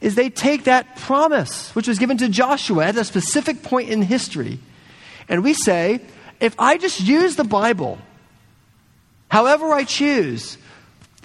is 0.00 0.14
they 0.14 0.30
take 0.30 0.64
that 0.64 0.96
promise, 0.96 1.74
which 1.74 1.88
was 1.88 1.98
given 1.98 2.18
to 2.18 2.28
Joshua 2.28 2.86
at 2.86 2.96
a 2.96 3.04
specific 3.04 3.62
point 3.62 3.88
in 3.88 4.02
history, 4.02 4.58
and 5.28 5.42
we 5.42 5.54
say, 5.54 6.00
if 6.40 6.54
I 6.58 6.76
just 6.76 7.00
use 7.00 7.36
the 7.36 7.44
Bible, 7.44 7.98
however 9.28 9.72
I 9.72 9.84
choose, 9.84 10.58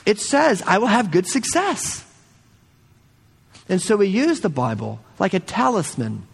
it 0.05 0.19
says 0.19 0.61
I 0.65 0.77
will 0.77 0.87
have 0.87 1.11
good 1.11 1.27
success. 1.27 2.05
And 3.69 3.81
so 3.81 3.97
we 3.97 4.07
use 4.07 4.39
the 4.39 4.49
Bible 4.49 4.99
like 5.19 5.33
a 5.33 5.39
talisman 5.39 6.25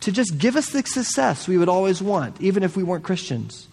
to 0.00 0.12
just 0.12 0.38
give 0.38 0.56
us 0.56 0.70
the 0.70 0.82
success 0.82 1.48
we 1.48 1.58
would 1.58 1.68
always 1.68 2.02
want, 2.02 2.40
even 2.40 2.62
if 2.62 2.76
we 2.76 2.82
weren't 2.82 3.04
Christians. 3.04 3.68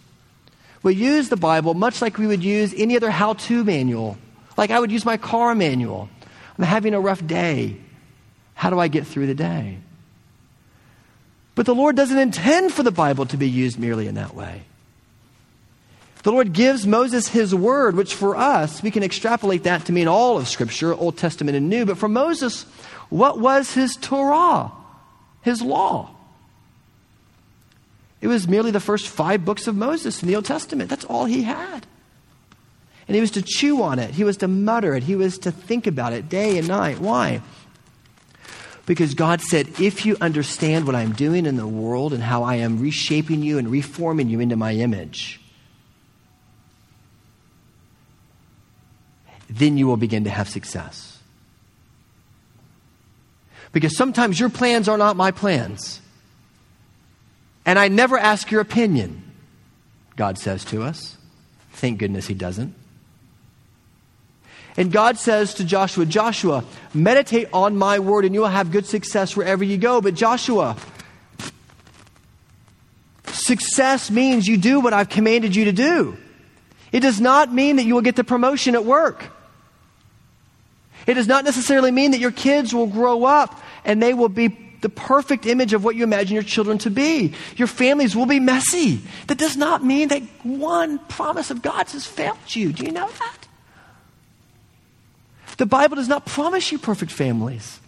We 0.82 0.94
use 0.94 1.28
the 1.28 1.36
Bible 1.36 1.74
much 1.74 2.00
like 2.00 2.18
we 2.18 2.26
would 2.26 2.42
use 2.42 2.72
any 2.76 2.96
other 2.96 3.10
how 3.10 3.34
to 3.34 3.64
manual. 3.64 4.16
Like 4.56 4.70
I 4.70 4.80
would 4.80 4.90
use 4.90 5.04
my 5.04 5.16
car 5.16 5.54
manual. 5.54 6.08
I'm 6.56 6.64
having 6.64 6.94
a 6.94 7.00
rough 7.00 7.24
day. 7.26 7.76
How 8.54 8.70
do 8.70 8.78
I 8.78 8.88
get 8.88 9.06
through 9.06 9.26
the 9.26 9.34
day? 9.34 9.78
But 11.60 11.66
the 11.66 11.74
Lord 11.74 11.94
doesn't 11.94 12.16
intend 12.16 12.72
for 12.72 12.82
the 12.82 12.90
Bible 12.90 13.26
to 13.26 13.36
be 13.36 13.46
used 13.46 13.78
merely 13.78 14.06
in 14.06 14.14
that 14.14 14.34
way. 14.34 14.62
The 16.22 16.32
Lord 16.32 16.54
gives 16.54 16.86
Moses 16.86 17.28
his 17.28 17.54
word, 17.54 17.96
which 17.96 18.14
for 18.14 18.34
us, 18.34 18.82
we 18.82 18.90
can 18.90 19.02
extrapolate 19.02 19.64
that 19.64 19.84
to 19.84 19.92
mean 19.92 20.08
all 20.08 20.38
of 20.38 20.48
Scripture, 20.48 20.94
Old 20.94 21.18
Testament 21.18 21.58
and 21.58 21.68
New. 21.68 21.84
But 21.84 21.98
for 21.98 22.08
Moses, 22.08 22.62
what 23.10 23.38
was 23.38 23.74
his 23.74 23.96
Torah, 23.96 24.72
his 25.42 25.60
law? 25.60 26.14
It 28.22 28.28
was 28.28 28.48
merely 28.48 28.70
the 28.70 28.80
first 28.80 29.06
five 29.06 29.44
books 29.44 29.66
of 29.66 29.76
Moses 29.76 30.22
in 30.22 30.28
the 30.28 30.36
Old 30.36 30.46
Testament. 30.46 30.88
That's 30.88 31.04
all 31.04 31.26
he 31.26 31.42
had. 31.42 31.86
And 33.06 33.14
he 33.14 33.20
was 33.20 33.32
to 33.32 33.42
chew 33.42 33.82
on 33.82 33.98
it, 33.98 34.12
he 34.12 34.24
was 34.24 34.38
to 34.38 34.48
mutter 34.48 34.94
it, 34.94 35.02
he 35.02 35.14
was 35.14 35.36
to 35.40 35.50
think 35.50 35.86
about 35.86 36.14
it 36.14 36.30
day 36.30 36.56
and 36.56 36.68
night. 36.68 37.00
Why? 37.00 37.42
Because 38.90 39.14
God 39.14 39.40
said, 39.40 39.68
if 39.80 40.04
you 40.04 40.16
understand 40.20 40.84
what 40.84 40.96
I'm 40.96 41.12
doing 41.12 41.46
in 41.46 41.56
the 41.56 41.64
world 41.64 42.12
and 42.12 42.20
how 42.20 42.42
I 42.42 42.56
am 42.56 42.80
reshaping 42.80 43.40
you 43.40 43.56
and 43.56 43.70
reforming 43.70 44.28
you 44.28 44.40
into 44.40 44.56
my 44.56 44.72
image, 44.72 45.40
then 49.48 49.78
you 49.78 49.86
will 49.86 49.96
begin 49.96 50.24
to 50.24 50.30
have 50.30 50.48
success. 50.48 51.20
Because 53.70 53.96
sometimes 53.96 54.40
your 54.40 54.50
plans 54.50 54.88
are 54.88 54.98
not 54.98 55.14
my 55.14 55.30
plans. 55.30 56.00
And 57.64 57.78
I 57.78 57.86
never 57.86 58.18
ask 58.18 58.50
your 58.50 58.60
opinion, 58.60 59.22
God 60.16 60.36
says 60.36 60.64
to 60.64 60.82
us. 60.82 61.16
Thank 61.74 62.00
goodness 62.00 62.26
He 62.26 62.34
doesn't. 62.34 62.74
And 64.76 64.92
God 64.92 65.18
says 65.18 65.54
to 65.54 65.64
Joshua, 65.64 66.06
Joshua, 66.06 66.64
meditate 66.94 67.48
on 67.52 67.76
my 67.76 67.98
word 67.98 68.24
and 68.24 68.34
you 68.34 68.40
will 68.40 68.48
have 68.48 68.70
good 68.70 68.86
success 68.86 69.36
wherever 69.36 69.64
you 69.64 69.78
go. 69.78 70.00
But 70.00 70.14
Joshua, 70.14 70.76
success 73.26 74.10
means 74.10 74.46
you 74.46 74.56
do 74.56 74.80
what 74.80 74.92
I've 74.92 75.08
commanded 75.08 75.56
you 75.56 75.66
to 75.66 75.72
do. 75.72 76.16
It 76.92 77.00
does 77.00 77.20
not 77.20 77.52
mean 77.52 77.76
that 77.76 77.84
you 77.84 77.94
will 77.94 78.02
get 78.02 78.16
the 78.16 78.24
promotion 78.24 78.74
at 78.74 78.84
work. 78.84 79.30
It 81.06 81.14
does 81.14 81.26
not 81.26 81.44
necessarily 81.44 81.90
mean 81.90 82.12
that 82.12 82.20
your 82.20 82.30
kids 82.30 82.74
will 82.74 82.86
grow 82.86 83.24
up 83.24 83.60
and 83.84 84.02
they 84.02 84.14
will 84.14 84.28
be 84.28 84.56
the 84.80 84.88
perfect 84.88 85.46
image 85.46 85.72
of 85.72 85.84
what 85.84 85.94
you 85.94 86.04
imagine 86.04 86.34
your 86.34 86.42
children 86.42 86.78
to 86.78 86.90
be. 86.90 87.34
Your 87.56 87.68
families 87.68 88.16
will 88.16 88.26
be 88.26 88.40
messy. 88.40 89.00
That 89.26 89.38
does 89.38 89.56
not 89.56 89.84
mean 89.84 90.08
that 90.08 90.22
one 90.42 90.98
promise 91.00 91.50
of 91.50 91.62
God's 91.62 91.92
has 91.92 92.06
failed 92.06 92.38
you. 92.48 92.72
Do 92.72 92.84
you 92.84 92.92
know 92.92 93.08
that? 93.08 93.49
The 95.60 95.66
Bible 95.66 95.96
does 95.96 96.08
not 96.08 96.24
promise 96.24 96.72
you 96.72 96.78
perfect 96.78 97.12
families. 97.12 97.80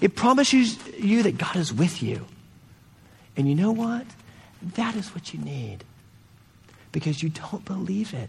It 0.00 0.16
promises 0.16 0.76
you 0.98 1.22
that 1.22 1.38
God 1.38 1.54
is 1.54 1.72
with 1.72 2.02
you. 2.02 2.26
And 3.36 3.48
you 3.48 3.54
know 3.54 3.70
what? 3.70 4.04
That 4.74 4.96
is 4.96 5.14
what 5.14 5.32
you 5.32 5.38
need 5.38 5.84
because 6.90 7.22
you 7.22 7.28
don't 7.28 7.64
believe 7.64 8.12
it. 8.12 8.28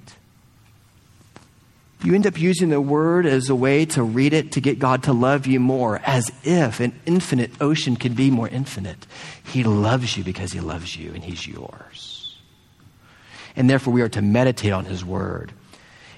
You 2.04 2.14
end 2.14 2.28
up 2.28 2.40
using 2.40 2.70
the 2.70 2.80
word 2.80 3.26
as 3.26 3.50
a 3.50 3.56
way 3.56 3.86
to 3.86 4.04
read 4.04 4.32
it 4.32 4.52
to 4.52 4.62
get 4.62 4.78
God 4.78 5.02
to 5.04 5.12
love 5.12 5.48
you 5.48 5.60
more, 5.60 6.00
as 6.06 6.32
if 6.44 6.80
an 6.80 6.94
infinite 7.08 7.50
ocean 7.60 7.96
could 7.96 8.16
be 8.16 8.30
more 8.30 8.48
infinite. 8.48 9.08
He 9.44 9.64
loves 9.64 10.16
you 10.16 10.24
because 10.24 10.52
he 10.52 10.60
loves 10.60 10.96
you 10.96 11.16
and 11.16 11.24
he's 11.24 11.48
yours. 11.48 12.38
And 13.56 13.68
therefore, 13.68 13.92
we 13.92 14.04
are 14.04 14.10
to 14.10 14.22
meditate 14.22 14.72
on 14.72 14.86
his 14.86 15.04
word 15.04 15.52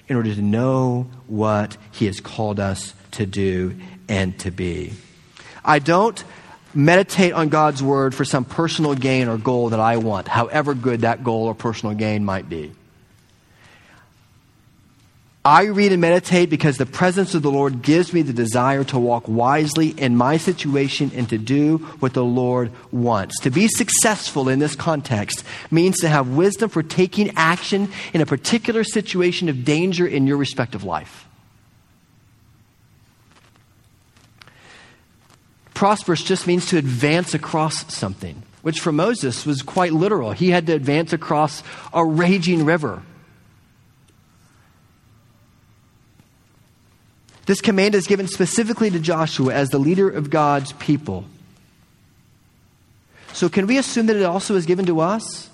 in 0.08 0.16
order 0.16 0.34
to 0.34 0.42
know 0.42 1.08
what 1.26 1.76
he 1.92 2.06
has 2.06 2.20
called 2.20 2.60
us 2.60 2.94
to 3.12 3.26
do 3.26 3.76
and 4.08 4.38
to 4.40 4.50
be. 4.50 4.92
I 5.64 5.78
don't 5.78 6.22
meditate 6.74 7.32
on 7.32 7.48
God's 7.48 7.82
word 7.82 8.14
for 8.14 8.24
some 8.24 8.44
personal 8.44 8.94
gain 8.94 9.28
or 9.28 9.38
goal 9.38 9.70
that 9.70 9.80
I 9.80 9.96
want, 9.96 10.28
however 10.28 10.74
good 10.74 11.00
that 11.00 11.24
goal 11.24 11.46
or 11.46 11.54
personal 11.54 11.94
gain 11.94 12.24
might 12.24 12.48
be. 12.48 12.72
I 15.46 15.66
read 15.66 15.92
and 15.92 16.00
meditate 16.00 16.50
because 16.50 16.76
the 16.76 16.86
presence 16.86 17.36
of 17.36 17.42
the 17.42 17.52
Lord 17.52 17.80
gives 17.80 18.12
me 18.12 18.22
the 18.22 18.32
desire 18.32 18.82
to 18.82 18.98
walk 18.98 19.28
wisely 19.28 19.90
in 19.90 20.16
my 20.16 20.38
situation 20.38 21.12
and 21.14 21.28
to 21.28 21.38
do 21.38 21.78
what 22.00 22.14
the 22.14 22.24
Lord 22.24 22.72
wants. 22.90 23.38
To 23.42 23.50
be 23.50 23.68
successful 23.68 24.48
in 24.48 24.58
this 24.58 24.74
context 24.74 25.44
means 25.70 26.00
to 26.00 26.08
have 26.08 26.30
wisdom 26.30 26.68
for 26.68 26.82
taking 26.82 27.30
action 27.36 27.92
in 28.12 28.20
a 28.22 28.26
particular 28.26 28.82
situation 28.82 29.48
of 29.48 29.64
danger 29.64 30.04
in 30.04 30.26
your 30.26 30.36
respective 30.36 30.82
life. 30.82 31.28
Prosperous 35.74 36.24
just 36.24 36.48
means 36.48 36.66
to 36.70 36.76
advance 36.76 37.34
across 37.34 37.94
something, 37.94 38.42
which 38.62 38.80
for 38.80 38.90
Moses 38.90 39.46
was 39.46 39.62
quite 39.62 39.92
literal. 39.92 40.32
He 40.32 40.50
had 40.50 40.66
to 40.66 40.72
advance 40.72 41.12
across 41.12 41.62
a 41.92 42.04
raging 42.04 42.64
river. 42.64 43.04
This 47.46 47.60
command 47.60 47.94
is 47.94 48.06
given 48.06 48.26
specifically 48.26 48.90
to 48.90 48.98
Joshua 48.98 49.54
as 49.54 49.70
the 49.70 49.78
leader 49.78 50.10
of 50.10 50.30
God's 50.30 50.72
people. 50.74 51.24
So, 53.32 53.48
can 53.48 53.66
we 53.66 53.78
assume 53.78 54.06
that 54.06 54.16
it 54.16 54.24
also 54.24 54.56
is 54.56 54.66
given 54.66 54.86
to 54.86 55.00
us? 55.00 55.48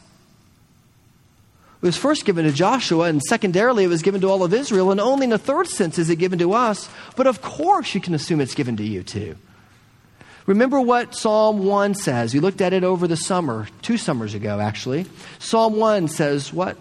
It 1.82 1.86
was 1.86 1.96
first 1.96 2.24
given 2.24 2.44
to 2.44 2.52
Joshua, 2.52 3.06
and 3.06 3.20
secondarily, 3.20 3.84
it 3.84 3.88
was 3.88 4.02
given 4.02 4.20
to 4.20 4.28
all 4.28 4.44
of 4.44 4.54
Israel, 4.54 4.92
and 4.92 5.00
only 5.00 5.24
in 5.24 5.30
the 5.30 5.38
third 5.38 5.66
sense 5.66 5.98
is 5.98 6.08
it 6.08 6.16
given 6.16 6.38
to 6.38 6.52
us. 6.52 6.88
But 7.16 7.26
of 7.26 7.42
course, 7.42 7.94
you 7.94 8.00
can 8.00 8.14
assume 8.14 8.40
it's 8.40 8.54
given 8.54 8.76
to 8.76 8.84
you 8.84 9.02
too. 9.02 9.36
Remember 10.46 10.80
what 10.80 11.14
Psalm 11.14 11.64
1 11.66 11.94
says. 11.94 12.34
We 12.34 12.40
looked 12.40 12.60
at 12.60 12.72
it 12.72 12.84
over 12.84 13.06
the 13.06 13.16
summer, 13.16 13.68
two 13.82 13.96
summers 13.96 14.34
ago, 14.34 14.60
actually. 14.60 15.06
Psalm 15.40 15.76
1 15.76 16.08
says, 16.08 16.52
What? 16.52 16.76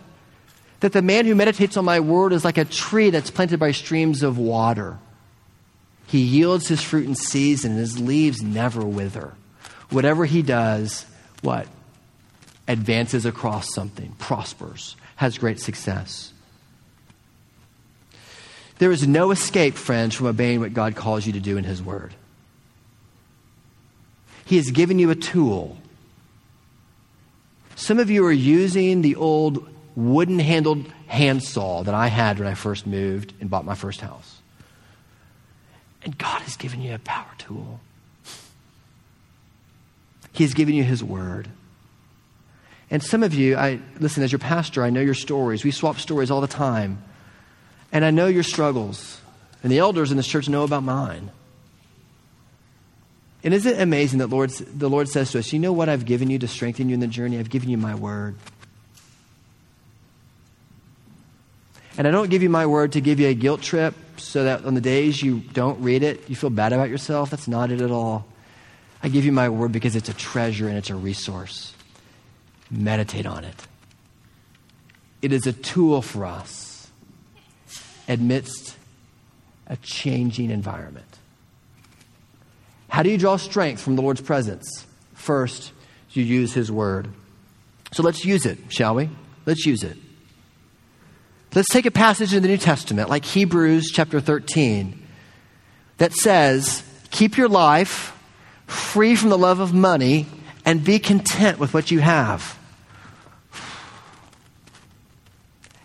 That 0.81 0.93
the 0.93 1.01
man 1.01 1.25
who 1.25 1.35
meditates 1.35 1.77
on 1.77 1.85
my 1.85 1.99
word 1.99 2.33
is 2.33 2.43
like 2.43 2.57
a 2.57 2.65
tree 2.65 3.11
that's 3.11 3.31
planted 3.31 3.59
by 3.59 3.71
streams 3.71 4.23
of 4.23 4.37
water. 4.37 4.97
He 6.07 6.19
yields 6.19 6.67
his 6.67 6.81
fruit 6.81 7.07
in 7.07 7.15
season, 7.15 7.71
and 7.71 7.79
his 7.79 7.99
leaves 7.99 8.41
never 8.41 8.83
wither. 8.83 9.33
Whatever 9.89 10.25
he 10.25 10.41
does, 10.41 11.05
what? 11.41 11.67
Advances 12.67 13.25
across 13.25 13.73
something, 13.73 14.11
prospers, 14.17 14.95
has 15.15 15.37
great 15.37 15.59
success. 15.59 16.33
There 18.79 18.91
is 18.91 19.07
no 19.07 19.29
escape, 19.29 19.75
friends, 19.75 20.15
from 20.15 20.27
obeying 20.27 20.59
what 20.59 20.73
God 20.73 20.95
calls 20.95 21.27
you 21.27 21.33
to 21.33 21.39
do 21.39 21.57
in 21.57 21.63
his 21.63 21.83
word. 21.83 22.15
He 24.45 24.57
has 24.57 24.71
given 24.71 24.97
you 24.97 25.11
a 25.11 25.15
tool. 25.15 25.77
Some 27.75 27.99
of 27.99 28.09
you 28.09 28.25
are 28.25 28.31
using 28.31 29.01
the 29.01 29.15
old 29.15 29.70
wooden 29.95 30.39
handled 30.39 30.85
handsaw 31.07 31.83
that 31.83 31.93
I 31.93 32.07
had 32.07 32.39
when 32.39 32.47
I 32.47 32.53
first 32.53 32.87
moved 32.87 33.33
and 33.41 33.49
bought 33.49 33.65
my 33.65 33.75
first 33.75 34.01
house. 34.01 34.39
And 36.03 36.17
God 36.17 36.41
has 36.41 36.55
given 36.57 36.81
you 36.81 36.95
a 36.95 36.99
power 36.99 37.29
tool. 37.37 37.79
He 40.33 40.43
has 40.43 40.53
given 40.53 40.73
you 40.75 40.83
His 40.83 41.03
Word. 41.03 41.49
And 42.89 43.01
some 43.01 43.23
of 43.23 43.33
you, 43.33 43.55
I 43.55 43.79
listen, 43.99 44.23
as 44.23 44.31
your 44.31 44.39
pastor, 44.39 44.83
I 44.83 44.89
know 44.89 45.01
your 45.01 45.13
stories. 45.13 45.63
We 45.63 45.71
swap 45.71 45.99
stories 45.99 46.31
all 46.31 46.41
the 46.41 46.47
time. 46.47 47.03
And 47.91 48.03
I 48.03 48.11
know 48.11 48.27
your 48.27 48.43
struggles. 48.43 49.21
And 49.63 49.71
the 49.71 49.79
elders 49.79 50.11
in 50.11 50.17
this 50.17 50.27
church 50.27 50.49
know 50.49 50.63
about 50.63 50.83
mine. 50.83 51.31
And 53.43 53.53
isn't 53.53 53.73
it 53.73 53.81
amazing 53.81 54.19
that 54.19 54.27
Lord, 54.27 54.49
the 54.51 54.89
Lord 54.89 55.09
says 55.09 55.31
to 55.31 55.39
us, 55.39 55.51
You 55.51 55.59
know 55.59 55.73
what 55.73 55.89
I've 55.89 56.05
given 56.05 56.29
you 56.29 56.39
to 56.39 56.47
strengthen 56.47 56.89
you 56.89 56.93
in 56.93 56.99
the 56.99 57.07
journey? 57.07 57.39
I've 57.39 57.49
given 57.49 57.69
you 57.69 57.77
my 57.77 57.95
word. 57.95 58.35
And 61.97 62.07
I 62.07 62.11
don't 62.11 62.29
give 62.29 62.41
you 62.41 62.49
my 62.49 62.65
word 62.65 62.93
to 62.93 63.01
give 63.01 63.19
you 63.19 63.27
a 63.27 63.33
guilt 63.33 63.61
trip 63.61 63.93
so 64.17 64.43
that 64.45 64.65
on 64.65 64.75
the 64.75 64.81
days 64.81 65.21
you 65.21 65.39
don't 65.39 65.81
read 65.81 66.03
it, 66.03 66.29
you 66.29 66.35
feel 66.35 66.49
bad 66.49 66.73
about 66.73 66.89
yourself. 66.89 67.29
That's 67.29 67.47
not 67.47 67.71
it 67.71 67.81
at 67.81 67.91
all. 67.91 68.25
I 69.03 69.09
give 69.09 69.25
you 69.25 69.31
my 69.31 69.49
word 69.49 69.71
because 69.71 69.95
it's 69.95 70.09
a 70.09 70.13
treasure 70.13 70.67
and 70.67 70.77
it's 70.77 70.89
a 70.89 70.95
resource. 70.95 71.73
Meditate 72.69 73.25
on 73.25 73.43
it. 73.43 73.67
It 75.21 75.33
is 75.33 75.45
a 75.45 75.53
tool 75.53 76.01
for 76.01 76.25
us 76.25 76.89
amidst 78.07 78.77
a 79.67 79.77
changing 79.77 80.49
environment. 80.49 81.05
How 82.89 83.03
do 83.03 83.09
you 83.09 83.17
draw 83.17 83.37
strength 83.37 83.81
from 83.81 83.95
the 83.95 84.01
Lord's 84.01 84.21
presence? 84.21 84.85
First, 85.13 85.71
you 86.11 86.23
use 86.23 86.53
His 86.53 86.71
word. 86.71 87.09
So 87.93 88.03
let's 88.03 88.25
use 88.25 88.45
it, 88.45 88.57
shall 88.69 88.95
we? 88.95 89.09
Let's 89.45 89.65
use 89.65 89.83
it. 89.83 89.97
Let's 91.53 91.67
take 91.69 91.85
a 91.85 91.91
passage 91.91 92.33
in 92.33 92.43
the 92.43 92.47
New 92.47 92.57
Testament, 92.57 93.09
like 93.09 93.25
Hebrews 93.25 93.91
chapter 93.91 94.21
13, 94.21 95.05
that 95.97 96.13
says, 96.13 96.83
Keep 97.09 97.35
your 97.35 97.49
life 97.49 98.17
free 98.67 99.17
from 99.17 99.29
the 99.29 99.37
love 99.37 99.59
of 99.59 99.73
money 99.73 100.27
and 100.63 100.81
be 100.83 100.97
content 100.97 101.59
with 101.59 101.73
what 101.73 101.91
you 101.91 101.99
have. 101.99 102.57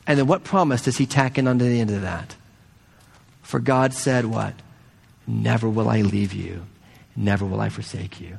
And 0.07 0.17
then 0.17 0.29
what 0.29 0.45
promise 0.45 0.83
does 0.83 0.99
he 0.99 1.07
tack 1.07 1.37
in 1.37 1.49
onto 1.49 1.65
the 1.65 1.81
end 1.81 1.91
of 1.91 2.03
that? 2.03 2.37
For 3.43 3.59
God 3.59 3.93
said, 3.93 4.27
What? 4.27 4.55
Never 5.27 5.69
will 5.69 5.89
I 5.89 6.03
leave 6.03 6.33
you, 6.33 6.65
never 7.17 7.45
will 7.45 7.61
I 7.61 7.71
forsake 7.71 8.21
you. 8.21 8.39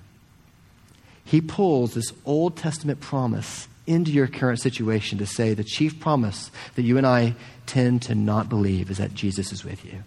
He 1.26 1.42
pulls 1.42 1.94
this 1.94 2.14
Old 2.24 2.56
Testament 2.56 3.02
promise 3.02 3.68
into 3.88 4.12
your 4.12 4.28
current 4.28 4.60
situation 4.60 5.18
to 5.18 5.26
say 5.26 5.54
the 5.54 5.64
chief 5.64 6.00
promise 6.00 6.52
that 6.76 6.84
you 6.84 6.98
and 6.98 7.08
I 7.08 7.36
tend 7.66 8.04
to 8.04 8.16
not 8.16 8.50
believe 8.50 8.92
is 8.92 8.98
that 8.98 9.14
Jesus 9.14 9.52
is 9.52 9.64
with 9.64 9.84
you 9.86 10.04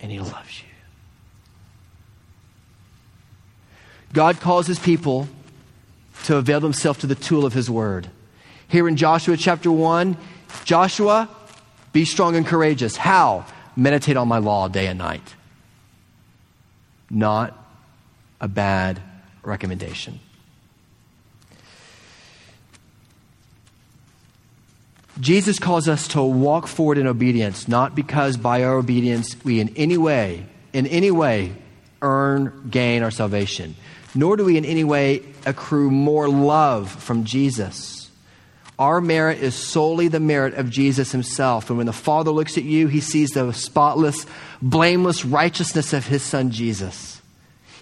and 0.00 0.12
he 0.12 0.20
loves 0.20 0.62
you. 0.62 0.68
God 4.12 4.40
calls 4.40 4.66
his 4.66 4.78
people 4.78 5.28
to 6.24 6.36
avail 6.36 6.60
themselves 6.60 7.00
to 7.00 7.06
the 7.06 7.14
tool 7.14 7.44
of 7.44 7.52
his 7.52 7.70
word. 7.70 8.08
Here 8.68 8.88
in 8.88 8.96
Joshua 8.96 9.36
chapter 9.36 9.70
1, 9.70 10.16
Joshua, 10.64 11.28
be 11.92 12.04
strong 12.04 12.36
and 12.36 12.46
courageous. 12.46 12.96
How? 12.96 13.46
Meditate 13.76 14.16
on 14.16 14.28
my 14.28 14.38
law 14.38 14.68
day 14.68 14.86
and 14.86 14.98
night. 14.98 15.34
Not 17.10 17.56
a 18.40 18.48
bad 18.48 19.00
recommendation. 19.42 20.20
Jesus 25.20 25.58
calls 25.58 25.88
us 25.88 26.08
to 26.08 26.22
walk 26.22 26.66
forward 26.66 26.98
in 26.98 27.06
obedience, 27.06 27.66
not 27.66 27.94
because 27.94 28.36
by 28.36 28.62
our 28.62 28.76
obedience 28.76 29.36
we 29.44 29.60
in 29.60 29.70
any 29.76 29.96
way, 29.96 30.46
in 30.72 30.86
any 30.86 31.10
way, 31.10 31.52
earn, 32.02 32.68
gain 32.70 33.02
our 33.02 33.10
salvation, 33.10 33.74
nor 34.14 34.36
do 34.36 34.44
we 34.44 34.56
in 34.56 34.64
any 34.64 34.84
way 34.84 35.22
accrue 35.44 35.90
more 35.90 36.28
love 36.28 36.90
from 36.90 37.24
Jesus. 37.24 38.10
Our 38.78 39.00
merit 39.00 39.38
is 39.42 39.56
solely 39.56 40.06
the 40.06 40.20
merit 40.20 40.54
of 40.54 40.70
Jesus 40.70 41.10
himself. 41.10 41.68
And 41.68 41.78
when 41.78 41.86
the 41.86 41.92
Father 41.92 42.30
looks 42.30 42.56
at 42.56 42.62
you, 42.62 42.86
he 42.86 43.00
sees 43.00 43.30
the 43.30 43.52
spotless, 43.52 44.24
blameless 44.62 45.24
righteousness 45.24 45.92
of 45.92 46.06
his 46.06 46.22
Son 46.22 46.52
Jesus. 46.52 47.17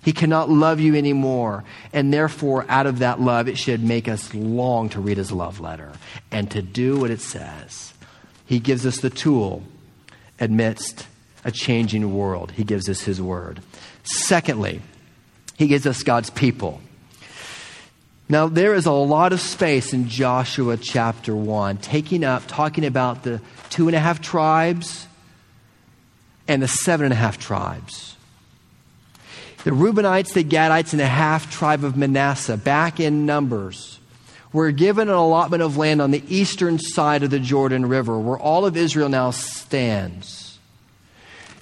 He 0.06 0.12
cannot 0.12 0.48
love 0.48 0.78
you 0.78 0.94
anymore. 0.94 1.64
And 1.92 2.12
therefore, 2.12 2.64
out 2.68 2.86
of 2.86 3.00
that 3.00 3.20
love, 3.20 3.48
it 3.48 3.58
should 3.58 3.82
make 3.82 4.06
us 4.06 4.32
long 4.32 4.88
to 4.90 5.00
read 5.00 5.16
his 5.16 5.32
love 5.32 5.58
letter 5.58 5.90
and 6.30 6.48
to 6.52 6.62
do 6.62 6.96
what 6.96 7.10
it 7.10 7.20
says. 7.20 7.92
He 8.44 8.60
gives 8.60 8.86
us 8.86 9.00
the 9.00 9.10
tool 9.10 9.64
amidst 10.38 11.08
a 11.44 11.50
changing 11.50 12.14
world. 12.14 12.52
He 12.52 12.62
gives 12.62 12.88
us 12.88 13.00
his 13.00 13.20
word. 13.20 13.60
Secondly, 14.04 14.80
he 15.56 15.66
gives 15.66 15.88
us 15.88 16.04
God's 16.04 16.30
people. 16.30 16.80
Now, 18.28 18.46
there 18.46 18.74
is 18.74 18.86
a 18.86 18.92
lot 18.92 19.32
of 19.32 19.40
space 19.40 19.92
in 19.92 20.08
Joshua 20.08 20.76
chapter 20.76 21.34
1, 21.34 21.78
taking 21.78 22.22
up, 22.22 22.44
talking 22.46 22.84
about 22.84 23.24
the 23.24 23.40
two 23.70 23.88
and 23.88 23.96
a 23.96 24.00
half 24.00 24.20
tribes 24.20 25.08
and 26.46 26.62
the 26.62 26.68
seven 26.68 27.06
and 27.06 27.12
a 27.12 27.16
half 27.16 27.38
tribes. 27.38 28.15
The 29.66 29.72
Reubenites, 29.72 30.32
the 30.32 30.44
Gadites, 30.44 30.92
and 30.92 31.00
the 31.00 31.08
half 31.08 31.50
tribe 31.50 31.82
of 31.82 31.96
Manasseh, 31.96 32.56
back 32.56 33.00
in 33.00 33.26
Numbers, 33.26 33.98
were 34.52 34.70
given 34.70 35.08
an 35.08 35.14
allotment 35.16 35.60
of 35.60 35.76
land 35.76 36.00
on 36.00 36.12
the 36.12 36.22
eastern 36.28 36.78
side 36.78 37.24
of 37.24 37.30
the 37.30 37.40
Jordan 37.40 37.86
River, 37.86 38.16
where 38.16 38.38
all 38.38 38.64
of 38.64 38.76
Israel 38.76 39.08
now 39.08 39.32
stands. 39.32 40.60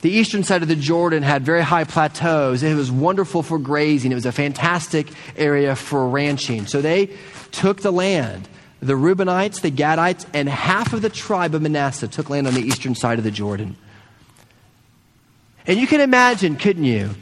The 0.02 0.10
eastern 0.10 0.44
side 0.44 0.60
of 0.60 0.68
the 0.68 0.76
Jordan 0.76 1.22
had 1.22 1.46
very 1.46 1.62
high 1.62 1.84
plateaus. 1.84 2.62
It 2.62 2.74
was 2.74 2.90
wonderful 2.90 3.42
for 3.42 3.58
grazing. 3.58 4.12
It 4.12 4.16
was 4.16 4.26
a 4.26 4.32
fantastic 4.32 5.08
area 5.34 5.74
for 5.74 6.06
ranching. 6.06 6.66
So 6.66 6.82
they 6.82 7.08
took 7.52 7.80
the 7.80 7.90
land. 7.90 8.46
The 8.80 8.92
Reubenites, 8.92 9.62
the 9.62 9.70
Gadites, 9.70 10.26
and 10.34 10.46
half 10.46 10.92
of 10.92 11.00
the 11.00 11.08
tribe 11.08 11.54
of 11.54 11.62
Manasseh 11.62 12.08
took 12.08 12.28
land 12.28 12.46
on 12.46 12.52
the 12.52 12.60
eastern 12.60 12.94
side 12.94 13.16
of 13.16 13.24
the 13.24 13.30
Jordan. 13.30 13.76
And 15.66 15.80
you 15.80 15.86
can 15.86 16.02
imagine, 16.02 16.56
couldn't 16.56 16.84
you, 16.84 17.14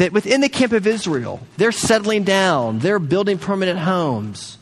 that 0.00 0.14
within 0.14 0.40
the 0.40 0.48
camp 0.48 0.72
of 0.72 0.86
Israel, 0.86 1.46
they're 1.58 1.70
settling 1.70 2.24
down, 2.24 2.78
they're 2.78 2.98
building 2.98 3.36
permanent 3.36 3.78
homes. 3.78 4.56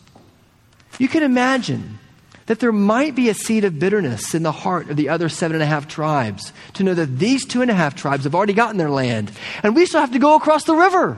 You 0.99 1.07
can 1.07 1.23
imagine 1.23 2.01
that 2.47 2.59
there 2.59 2.73
might 2.73 3.15
be 3.15 3.29
a 3.29 3.35
seed 3.35 3.65
of 3.65 3.79
bitterness 3.79 4.35
in 4.35 4.43
the 4.43 4.51
heart 4.51 4.91
of 4.91 4.97
the 4.97 5.09
other 5.09 5.29
seven 5.29 5.55
and 5.55 5.63
a 5.63 5.67
half 5.67 5.87
tribes 5.87 6.53
to 6.73 6.83
know 6.83 6.93
that 6.93 7.21
these 7.21 7.47
two 7.47 7.63
and 7.63 7.71
a 7.71 7.75
half 7.75 7.95
tribes 7.95 8.25
have 8.25 8.35
already 8.35 8.53
gotten 8.53 8.79
their 8.79 8.91
land, 8.91 9.31
and 9.63 9.77
we 9.77 9.87
still 9.87 10.01
have 10.01 10.11
to 10.11 10.19
go 10.19 10.35
across 10.35 10.65
the 10.65 10.75
river. 10.75 11.17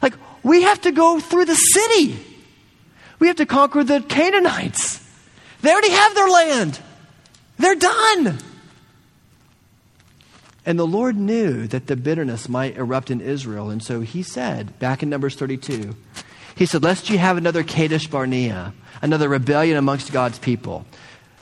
Like, 0.00 0.14
we 0.44 0.62
have 0.62 0.82
to 0.82 0.92
go 0.92 1.18
through 1.18 1.46
the 1.46 1.56
city. 1.56 2.16
We 3.18 3.26
have 3.26 3.38
to 3.38 3.46
conquer 3.46 3.82
the 3.82 4.02
Canaanites. 4.02 5.04
They 5.62 5.72
already 5.72 5.90
have 5.90 6.14
their 6.14 6.28
land. 6.28 6.78
They're 7.58 7.74
done. 7.74 8.38
And 10.66 10.78
the 10.78 10.86
Lord 10.86 11.16
knew 11.16 11.68
that 11.68 11.86
the 11.86 11.94
bitterness 11.94 12.48
might 12.48 12.76
erupt 12.76 13.10
in 13.10 13.20
Israel. 13.20 13.70
And 13.70 13.80
so 13.80 14.00
he 14.00 14.24
said, 14.24 14.76
back 14.80 15.00
in 15.00 15.08
Numbers 15.08 15.36
32, 15.36 15.94
he 16.56 16.66
said, 16.66 16.82
Lest 16.82 17.08
you 17.08 17.18
have 17.18 17.36
another 17.36 17.62
Kadesh 17.62 18.08
Barnea, 18.08 18.74
another 19.00 19.28
rebellion 19.28 19.76
amongst 19.76 20.12
God's 20.12 20.40
people. 20.40 20.84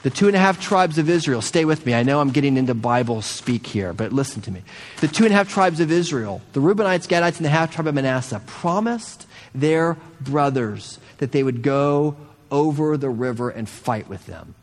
The 0.03 0.11
two 0.11 0.27
and 0.27 0.35
a 0.35 0.39
half 0.39 0.61
tribes 0.61 0.99
of 0.99 1.09
Israel, 1.09 1.41
stay 1.41 1.65
with 1.65 1.87
me. 1.87 1.95
I 1.95 2.03
know 2.03 2.19
I'm 2.21 2.29
getting 2.29 2.57
into 2.57 2.75
Bible 2.75 3.23
speak 3.23 3.65
here, 3.65 3.91
but 3.91 4.13
listen 4.13 4.43
to 4.43 4.51
me. 4.51 4.61
The 5.01 5.07
two 5.07 5.23
and 5.23 5.33
a 5.33 5.35
half 5.35 5.49
tribes 5.49 5.79
of 5.79 5.91
Israel, 5.91 6.43
the 6.53 6.59
Reubenites, 6.59 7.07
Gadites, 7.07 7.37
and 7.37 7.45
the 7.45 7.49
half 7.49 7.73
tribe 7.73 7.87
of 7.87 7.95
Manasseh, 7.95 8.39
promised 8.45 9.25
their 9.55 9.97
brothers 10.21 10.99
that 11.17 11.31
they 11.31 11.41
would 11.41 11.63
go 11.63 12.15
over 12.51 12.97
the 12.97 13.09
river 13.09 13.49
and 13.49 13.67
fight 13.67 14.07
with 14.07 14.27
them. 14.27 14.53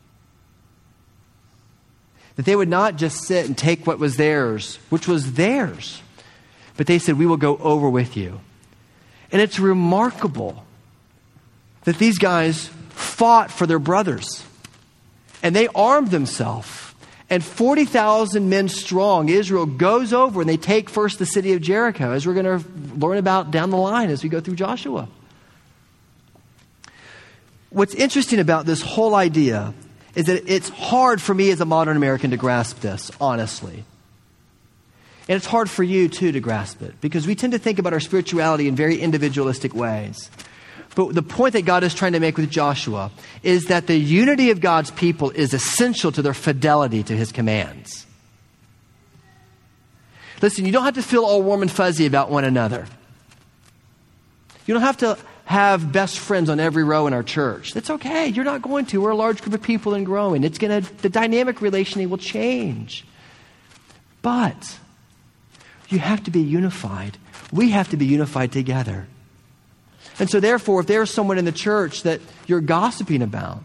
That 2.35 2.45
they 2.45 2.55
would 2.55 2.69
not 2.69 2.95
just 2.95 3.23
sit 3.23 3.45
and 3.45 3.57
take 3.57 3.85
what 3.85 3.99
was 3.99 4.17
theirs, 4.17 4.79
which 4.89 5.07
was 5.07 5.33
theirs, 5.33 6.01
but 6.77 6.87
they 6.87 6.99
said, 6.99 7.17
We 7.17 7.27
will 7.27 7.37
go 7.37 7.57
over 7.57 7.89
with 7.89 8.17
you. 8.17 8.39
And 9.31 9.41
it's 9.41 9.59
remarkable 9.59 10.65
that 11.83 11.97
these 11.97 12.17
guys 12.17 12.69
fought 12.89 13.51
for 13.51 13.65
their 13.67 13.79
brothers 13.79 14.45
and 15.43 15.55
they 15.55 15.67
armed 15.69 16.09
themselves. 16.09 16.79
And 17.29 17.43
40,000 17.43 18.49
men 18.49 18.69
strong, 18.69 19.29
Israel 19.29 19.65
goes 19.65 20.13
over 20.13 20.41
and 20.41 20.49
they 20.49 20.57
take 20.57 20.89
first 20.89 21.19
the 21.19 21.25
city 21.25 21.53
of 21.53 21.61
Jericho, 21.61 22.11
as 22.11 22.25
we're 22.25 22.33
going 22.33 22.59
to 22.59 22.65
learn 22.97 23.17
about 23.17 23.51
down 23.51 23.69
the 23.69 23.77
line 23.77 24.09
as 24.09 24.23
we 24.23 24.29
go 24.29 24.39
through 24.39 24.55
Joshua. 24.55 25.07
What's 27.69 27.95
interesting 27.95 28.39
about 28.39 28.65
this 28.65 28.81
whole 28.81 29.15
idea 29.15 29.73
is 30.15 30.25
that 30.25 30.43
it's 30.47 30.69
hard 30.69 31.21
for 31.21 31.33
me 31.33 31.49
as 31.49 31.61
a 31.61 31.65
modern 31.65 31.97
American 31.97 32.31
to 32.31 32.37
grasp 32.37 32.81
this, 32.81 33.11
honestly. 33.19 33.83
And 35.27 35.37
it's 35.37 35.45
hard 35.45 35.69
for 35.69 35.83
you, 35.83 36.09
too, 36.09 36.31
to 36.31 36.39
grasp 36.39 36.81
it 36.81 36.99
because 37.01 37.25
we 37.25 37.35
tend 37.35 37.53
to 37.53 37.59
think 37.59 37.79
about 37.79 37.93
our 37.93 37.99
spirituality 37.99 38.67
in 38.67 38.75
very 38.75 38.99
individualistic 38.99 39.73
ways. 39.73 40.29
But 40.95 41.15
the 41.15 41.23
point 41.23 41.53
that 41.53 41.63
God 41.63 41.83
is 41.83 41.93
trying 41.95 42.11
to 42.11 42.19
make 42.19 42.37
with 42.37 42.51
Joshua 42.51 43.09
is 43.41 43.65
that 43.65 43.87
the 43.87 43.97
unity 43.97 44.51
of 44.51 44.61
God's 44.61 44.91
people 44.91 45.31
is 45.31 45.53
essential 45.53 46.11
to 46.11 46.21
their 46.21 46.33
fidelity 46.33 47.01
to 47.03 47.15
his 47.15 47.31
commands. 47.31 48.05
Listen, 50.41 50.65
you 50.65 50.71
don't 50.71 50.83
have 50.83 50.95
to 50.95 51.01
feel 51.01 51.23
all 51.23 51.41
warm 51.41 51.61
and 51.61 51.71
fuzzy 51.71 52.05
about 52.05 52.29
one 52.29 52.43
another. 52.43 52.85
You 54.67 54.73
don't 54.73 54.83
have 54.83 54.97
to 54.97 55.17
have 55.45 55.91
best 55.91 56.19
friends 56.19 56.49
on 56.49 56.59
every 56.59 56.83
row 56.83 57.07
in 57.07 57.13
our 57.13 57.23
church. 57.23 57.73
That's 57.73 57.89
okay. 57.89 58.27
You're 58.27 58.45
not 58.45 58.61
going 58.61 58.85
to. 58.87 59.01
We're 59.01 59.11
a 59.11 59.15
large 59.15 59.41
group 59.41 59.53
of 59.53 59.61
people 59.61 59.93
and 59.93 60.05
growing. 60.05 60.43
It's 60.43 60.57
going 60.57 60.83
to, 60.83 60.95
the 61.01 61.09
dynamic 61.09 61.61
relationship 61.61 62.09
will 62.09 62.17
change. 62.17 63.05
But 64.21 64.77
you 65.89 65.99
have 65.99 66.23
to 66.23 66.31
be 66.31 66.41
unified. 66.41 67.17
We 67.51 67.71
have 67.71 67.89
to 67.89 67.97
be 67.97 68.05
unified 68.05 68.51
together. 68.51 69.07
And 70.19 70.29
so, 70.29 70.39
therefore, 70.39 70.81
if 70.81 70.87
there's 70.87 71.11
someone 71.11 71.37
in 71.37 71.45
the 71.45 71.51
church 71.51 72.03
that 72.03 72.21
you're 72.47 72.61
gossiping 72.61 73.21
about, 73.21 73.63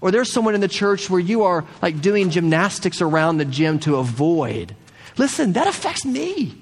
or 0.00 0.10
there's 0.10 0.32
someone 0.32 0.54
in 0.54 0.60
the 0.60 0.68
church 0.68 1.08
where 1.08 1.20
you 1.20 1.44
are 1.44 1.64
like 1.80 2.00
doing 2.00 2.30
gymnastics 2.30 3.00
around 3.00 3.38
the 3.38 3.44
gym 3.44 3.78
to 3.80 3.96
avoid, 3.96 4.74
listen, 5.16 5.54
that 5.54 5.66
affects 5.66 6.04
me. 6.04 6.54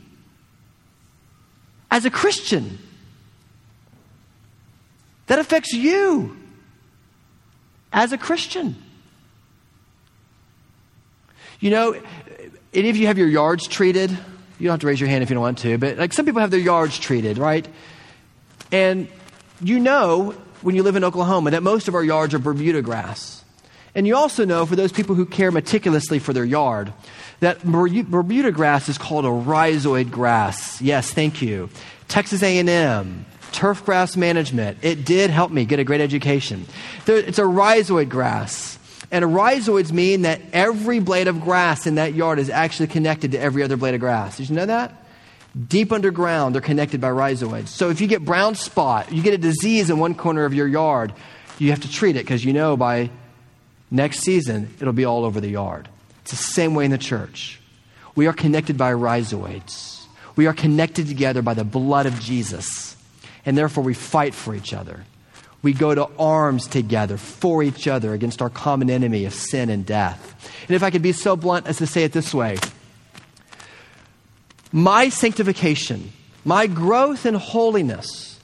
As 1.90 2.04
a 2.04 2.10
Christian, 2.10 2.78
that 5.30 5.38
affects 5.38 5.72
you 5.72 6.36
as 7.92 8.12
a 8.12 8.18
Christian. 8.18 8.74
You 11.60 11.70
know, 11.70 12.02
any 12.74 12.90
of 12.90 12.96
you 12.96 13.06
have 13.06 13.16
your 13.16 13.28
yards 13.28 13.68
treated? 13.68 14.10
You 14.10 14.18
don't 14.58 14.72
have 14.72 14.80
to 14.80 14.88
raise 14.88 14.98
your 14.98 15.08
hand 15.08 15.22
if 15.22 15.30
you 15.30 15.34
don't 15.34 15.42
want 15.42 15.58
to, 15.58 15.78
but 15.78 15.98
like 15.98 16.12
some 16.12 16.26
people 16.26 16.40
have 16.40 16.50
their 16.50 16.58
yards 16.58 16.98
treated, 16.98 17.38
right? 17.38 17.68
And 18.72 19.06
you 19.60 19.78
know, 19.78 20.34
when 20.62 20.74
you 20.74 20.82
live 20.82 20.96
in 20.96 21.04
Oklahoma, 21.04 21.52
that 21.52 21.62
most 21.62 21.86
of 21.86 21.94
our 21.94 22.02
yards 22.02 22.34
are 22.34 22.40
Bermuda 22.40 22.82
grass. 22.82 23.44
And 23.94 24.08
you 24.08 24.16
also 24.16 24.44
know, 24.44 24.66
for 24.66 24.74
those 24.74 24.90
people 24.90 25.14
who 25.14 25.26
care 25.26 25.52
meticulously 25.52 26.18
for 26.18 26.32
their 26.32 26.44
yard, 26.44 26.92
that 27.38 27.62
Bermuda 27.62 28.50
grass 28.50 28.88
is 28.88 28.98
called 28.98 29.24
a 29.24 29.28
rhizoid 29.28 30.10
grass. 30.10 30.82
Yes, 30.82 31.12
thank 31.12 31.40
you. 31.40 31.70
Texas 32.08 32.42
A&M, 32.42 33.26
turf 33.52 33.84
grass 33.84 34.16
management. 34.16 34.78
It 34.82 35.04
did 35.04 35.30
help 35.30 35.50
me 35.50 35.64
get 35.64 35.78
a 35.78 35.84
great 35.84 36.00
education. 36.00 36.66
It's 37.06 37.38
a 37.38 37.42
rhizoid 37.42 38.08
grass. 38.08 38.78
And 39.10 39.24
rhizoids 39.24 39.90
mean 39.90 40.22
that 40.22 40.40
every 40.52 41.00
blade 41.00 41.26
of 41.26 41.40
grass 41.40 41.86
in 41.86 41.96
that 41.96 42.14
yard 42.14 42.38
is 42.38 42.48
actually 42.48 42.86
connected 42.86 43.32
to 43.32 43.40
every 43.40 43.62
other 43.62 43.76
blade 43.76 43.94
of 43.94 44.00
grass. 44.00 44.36
Did 44.36 44.50
you 44.50 44.56
know 44.56 44.66
that? 44.66 44.94
Deep 45.68 45.90
underground, 45.90 46.54
they're 46.54 46.62
connected 46.62 47.00
by 47.00 47.08
rhizoids. 47.08 47.68
So 47.68 47.90
if 47.90 48.00
you 48.00 48.06
get 48.06 48.24
brown 48.24 48.54
spot, 48.54 49.12
you 49.12 49.22
get 49.22 49.34
a 49.34 49.38
disease 49.38 49.90
in 49.90 49.98
one 49.98 50.14
corner 50.14 50.44
of 50.44 50.54
your 50.54 50.68
yard, 50.68 51.12
you 51.58 51.70
have 51.70 51.80
to 51.80 51.90
treat 51.90 52.14
it 52.16 52.20
because 52.20 52.44
you 52.44 52.52
know 52.52 52.76
by 52.76 53.10
next 53.90 54.20
season 54.20 54.72
it'll 54.80 54.92
be 54.92 55.04
all 55.04 55.24
over 55.24 55.40
the 55.40 55.48
yard. 55.48 55.88
It's 56.22 56.30
the 56.30 56.36
same 56.36 56.74
way 56.74 56.84
in 56.84 56.92
the 56.92 56.98
church. 56.98 57.60
We 58.14 58.28
are 58.28 58.32
connected 58.32 58.78
by 58.78 58.92
rhizoids. 58.92 60.04
We 60.36 60.46
are 60.46 60.54
connected 60.54 61.08
together 61.08 61.42
by 61.42 61.54
the 61.54 61.64
blood 61.64 62.06
of 62.06 62.18
Jesus 62.20 62.89
and 63.44 63.56
therefore 63.56 63.84
we 63.84 63.94
fight 63.94 64.34
for 64.34 64.54
each 64.54 64.72
other. 64.72 65.04
We 65.62 65.72
go 65.72 65.94
to 65.94 66.08
arms 66.18 66.66
together 66.66 67.16
for 67.16 67.62
each 67.62 67.86
other 67.86 68.14
against 68.14 68.40
our 68.40 68.48
common 68.48 68.88
enemy 68.88 69.26
of 69.26 69.34
sin 69.34 69.68
and 69.68 69.84
death. 69.84 70.52
And 70.66 70.74
if 70.74 70.82
I 70.82 70.90
could 70.90 71.02
be 71.02 71.12
so 71.12 71.36
blunt 71.36 71.66
as 71.66 71.78
to 71.78 71.86
say 71.86 72.04
it 72.04 72.12
this 72.12 72.32
way 72.32 72.58
my 74.72 75.08
sanctification, 75.08 76.12
my 76.44 76.66
growth 76.66 77.26
in 77.26 77.34
holiness 77.34 78.38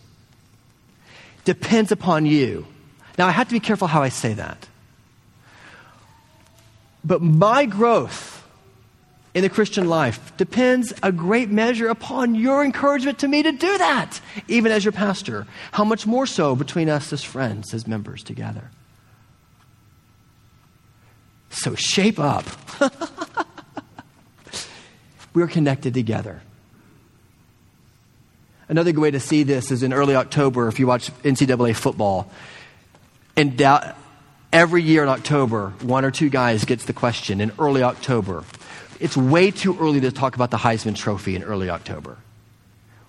depends 1.44 1.92
upon 1.92 2.26
you. 2.26 2.66
Now, 3.16 3.26
I 3.26 3.30
have 3.30 3.48
to 3.48 3.54
be 3.54 3.61
careful 3.61 3.88
how 3.88 4.02
I 4.02 4.11
say 4.11 4.35
that. 4.35 4.66
But 7.04 7.22
my 7.22 7.66
growth 7.66 8.36
in 9.37 9.42
the 9.42 9.51
Christian 9.51 9.87
life 9.87 10.35
depends 10.38 10.94
a 11.03 11.12
great 11.12 11.51
measure 11.51 11.88
upon 11.88 12.35
your 12.35 12.64
encouragement 12.64 13.18
to 13.18 13.29
me 13.29 13.42
to 13.42 13.53
do 13.53 13.77
that, 13.77 14.18
even 14.49 14.72
as 14.72 14.83
your 14.83 14.92
pastor. 14.92 15.46
How 15.72 15.85
much 15.85 16.07
more 16.07 16.27
so 16.27 16.57
between 16.57 16.88
us 16.88 17.12
as 17.12 17.22
friends, 17.22 17.75
as 17.75 17.87
members 17.87 18.22
together? 18.22 18.70
So 21.51 21.75
shape 21.75 22.18
up. 22.18 22.46
We're 25.35 25.49
connected 25.49 25.92
together. 25.92 26.40
Another 28.70 28.92
good 28.92 29.03
way 29.03 29.11
to 29.11 29.20
see 29.20 29.42
this 29.42 29.70
is 29.70 29.83
in 29.83 29.92
early 29.92 30.16
October, 30.16 30.66
if 30.68 30.81
you 30.81 30.87
watch 30.87 31.12
NCAA 31.25 31.77
football. 31.77 32.31
And 33.37 33.61
every 34.51 34.83
year 34.83 35.03
in 35.03 35.11
October, 35.11 35.75
one 35.83 36.07
or 36.07 36.11
two 36.11 36.31
guys 36.31 36.64
gets 36.64 36.87
the 36.87 36.94
question 36.94 37.42
in 37.42 37.53
early 37.59 37.83
October 37.83 38.42
it's 39.00 39.16
way 39.16 39.50
too 39.50 39.76
early 39.78 40.00
to 40.00 40.12
talk 40.12 40.35
about 40.35 40.50
the 40.50 40.56
Heisman 40.56 40.94
Trophy 40.94 41.37
in 41.37 41.42
early 41.42 41.70
October. 41.70 42.16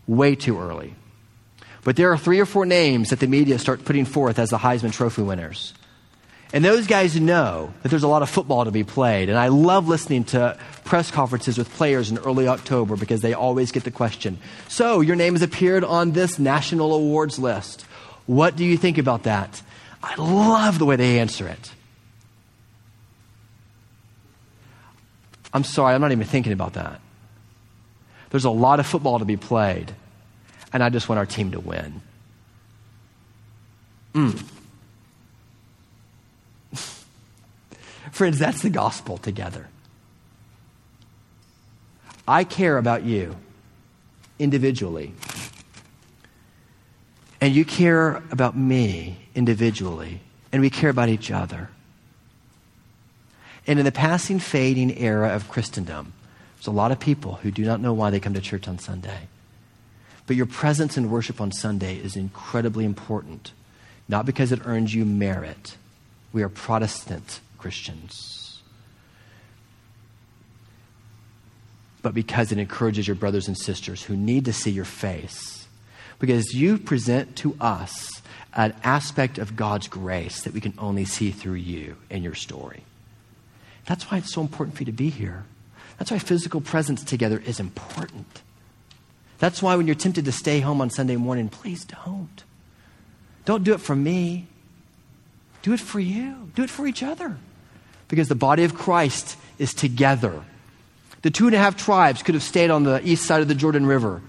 Way 0.08 0.36
too 0.36 0.60
early. 0.60 0.96
But 1.84 1.96
there 1.96 2.12
are 2.12 2.18
three 2.18 2.40
or 2.40 2.46
four 2.46 2.66
names 2.66 3.12
that 3.12 3.20
the 3.20 3.28
media 3.28 3.60
start 3.60 3.86
putting 3.86 4.06
forth 4.06 4.40
as 4.40 4.50
the 4.50 4.58
Heisman 4.58 4.92
Trophy 4.92 5.22
winners. 5.22 5.74
And 6.54 6.64
those 6.64 6.88
guys 6.88 7.20
know 7.20 7.74
that 7.82 7.90
there's 7.90 8.04
a 8.04 8.08
lot 8.08 8.22
of 8.22 8.30
football 8.30 8.66
to 8.66 8.72
be 8.72 8.84
played. 8.84 9.30
And 9.30 9.38
I 9.38 9.50
love 9.50 9.88
listening 9.88 10.24
to 10.26 10.58
press 10.86 11.12
conferences 11.12 11.58
with 11.58 11.70
players 11.74 12.10
in 12.10 12.18
early 12.20 12.48
October 12.48 12.96
because 12.96 13.22
they 13.22 13.34
always 13.34 13.72
get 13.72 13.84
the 13.84 13.92
question 13.92 14.38
So, 14.70 15.02
your 15.02 15.16
name 15.16 15.34
has 15.34 15.42
appeared 15.42 15.84
on 15.84 16.12
this 16.12 16.40
national 16.40 16.94
awards 16.94 17.38
list. 17.38 17.82
What 18.26 18.56
do 18.56 18.66
you 18.66 18.78
think 18.78 18.98
about 18.98 19.24
that? 19.24 19.62
I 20.02 20.16
love 20.16 20.80
the 20.80 20.86
way 20.86 20.96
they 20.96 21.20
answer 21.20 21.48
it. 21.48 21.72
I'm 25.54 25.64
sorry, 25.64 25.96
I'm 25.96 26.02
not 26.02 26.12
even 26.12 26.28
thinking 26.28 26.54
about 26.54 26.74
that. 26.74 27.00
There's 28.30 28.46
a 28.46 28.50
lot 28.50 28.80
of 28.80 28.88
football 28.88 29.20
to 29.20 29.26
be 29.26 29.38
played, 29.38 29.94
and 30.74 30.84
I 30.84 30.90
just 30.90 31.08
want 31.08 31.20
our 31.20 31.26
team 31.26 31.52
to 31.52 31.60
win. 31.60 32.02
Mm. 34.14 34.44
Friends, 38.12 38.40
that's 38.40 38.62
the 38.62 38.70
gospel 38.70 39.18
together. 39.18 39.68
I 42.28 42.44
care 42.44 42.78
about 42.78 43.04
you 43.04 43.38
individually, 44.38 45.14
and 47.40 47.56
you 47.56 47.64
care 47.64 48.22
about 48.32 48.58
me 48.58 49.18
individually, 49.34 50.20
and 50.52 50.62
we 50.62 50.70
care 50.70 50.90
about 50.90 51.08
each 51.08 51.32
other. 51.32 51.70
And 53.68 53.78
in 53.80 53.86
the 53.86 53.92
passing, 53.92 54.40
fading 54.40 54.98
era 54.98 55.36
of 55.36 55.50
Christendom, 55.50 56.14
there's 56.56 56.68
a 56.68 56.72
lot 56.72 56.94
of 56.94 57.00
people 57.00 57.34
who 57.36 57.52
do 57.52 57.66
not 57.66 57.82
know 57.82 57.94
why 57.94 58.10
they 58.10 58.22
come 58.22 58.34
to 58.34 58.42
church 58.42 58.68
on 58.68 58.80
Sunday. 58.80 59.28
But 60.26 60.38
your 60.38 60.46
presence 60.46 60.98
in 60.98 61.12
worship 61.12 61.40
on 61.42 61.52
Sunday 61.52 61.98
is 61.98 62.16
incredibly 62.16 62.86
important, 62.86 63.52
not 64.08 64.26
because 64.26 64.52
it 64.52 64.62
earns 64.66 64.94
you 64.94 65.06
merit. 65.06 65.76
We 66.32 66.44
are 66.44 66.50
Protestant 66.50 67.42
Christians. 67.58 68.62
But 72.02 72.14
because 72.14 72.52
it 72.52 72.58
encourages 72.58 73.08
your 73.08 73.16
brothers 73.16 73.48
and 73.48 73.58
sisters 73.58 74.04
who 74.04 74.16
need 74.16 74.46
to 74.46 74.54
see 74.54 74.72
your 74.72 74.86
face. 74.86 75.68
Because 76.20 76.54
you 76.54 76.78
present 76.78 77.36
to 77.38 77.56
us 77.60 78.22
an 78.54 78.74
aspect 78.84 79.38
of 79.38 79.56
God's 79.56 79.88
grace 79.88 80.42
that 80.44 80.54
we 80.54 80.62
can 80.62 80.74
only 80.78 81.06
see 81.06 81.32
through 81.32 81.54
you 81.54 81.96
and 82.10 82.24
your 82.24 82.34
story. 82.34 82.84
That's 83.88 84.12
why 84.12 84.20
it's 84.20 84.34
so 84.34 84.42
important 84.42 84.78
for 84.78 84.84
you 84.84 84.86
to 84.86 84.92
be 84.92 85.10
here. 85.10 85.46
That's 85.98 86.12
why 86.12 86.20
physical 86.20 86.62
presence 86.62 87.04
together 87.04 87.42
is 87.44 87.60
important. 87.60 88.44
That's 89.40 89.62
why 89.62 89.76
when 89.76 89.88
you're 89.88 89.96
tempted 89.96 90.26
to 90.26 90.32
stay 90.32 90.60
home 90.60 90.82
on 90.82 90.90
Sunday 90.90 91.16
morning, 91.16 91.50
please 91.50 91.86
don't. 91.86 92.44
Don't 93.46 93.64
do 93.64 93.74
it 93.74 93.82
for 93.82 93.96
me. 93.96 94.48
Do 95.62 95.74
it 95.74 95.80
for 95.80 96.00
you. 96.00 96.52
Do 96.54 96.64
it 96.64 96.70
for 96.70 96.86
each 96.86 97.02
other. 97.02 97.38
Because 98.08 98.28
the 98.28 98.36
body 98.36 98.64
of 98.64 98.76
Christ 98.76 99.38
is 99.58 99.74
together. 99.74 100.44
The 101.22 101.32
two 101.32 101.48
and 101.48 101.56
a 101.56 101.60
half 101.60 101.78
tribes 101.78 102.22
could 102.24 102.36
have 102.36 102.44
stayed 102.44 102.70
on 102.70 102.84
the 102.84 103.02
east 103.08 103.26
side 103.26 103.42
of 103.42 103.48
the 103.48 103.56
Jordan 103.56 103.86
River, 103.86 104.22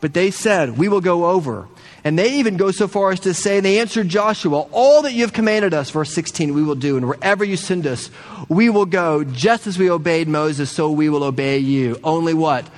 but 0.00 0.14
they 0.14 0.30
said, 0.30 0.78
We 0.78 0.88
will 0.88 1.00
go 1.00 1.26
over. 1.26 1.68
And 2.04 2.18
they 2.18 2.38
even 2.38 2.56
go 2.56 2.70
so 2.70 2.86
far 2.86 3.10
as 3.10 3.20
to 3.20 3.34
say, 3.34 3.60
they 3.60 3.80
answered 3.80 4.08
Joshua, 4.08 4.60
All 4.70 5.02
that 5.02 5.12
you 5.12 5.22
have 5.22 5.32
commanded 5.32 5.74
us, 5.74 5.90
verse 5.90 6.12
16, 6.12 6.54
we 6.54 6.62
will 6.62 6.76
do, 6.76 6.96
and 6.96 7.08
wherever 7.08 7.44
you 7.44 7.56
send 7.56 7.86
us, 7.86 8.10
we 8.48 8.70
will 8.70 8.86
go. 8.86 9.24
Just 9.24 9.66
as 9.66 9.78
we 9.78 9.90
obeyed 9.90 10.28
Moses, 10.28 10.70
so 10.70 10.90
we 10.90 11.08
will 11.08 11.24
obey 11.24 11.58
you. 11.58 11.98
Only 12.04 12.34
what? 12.34 12.68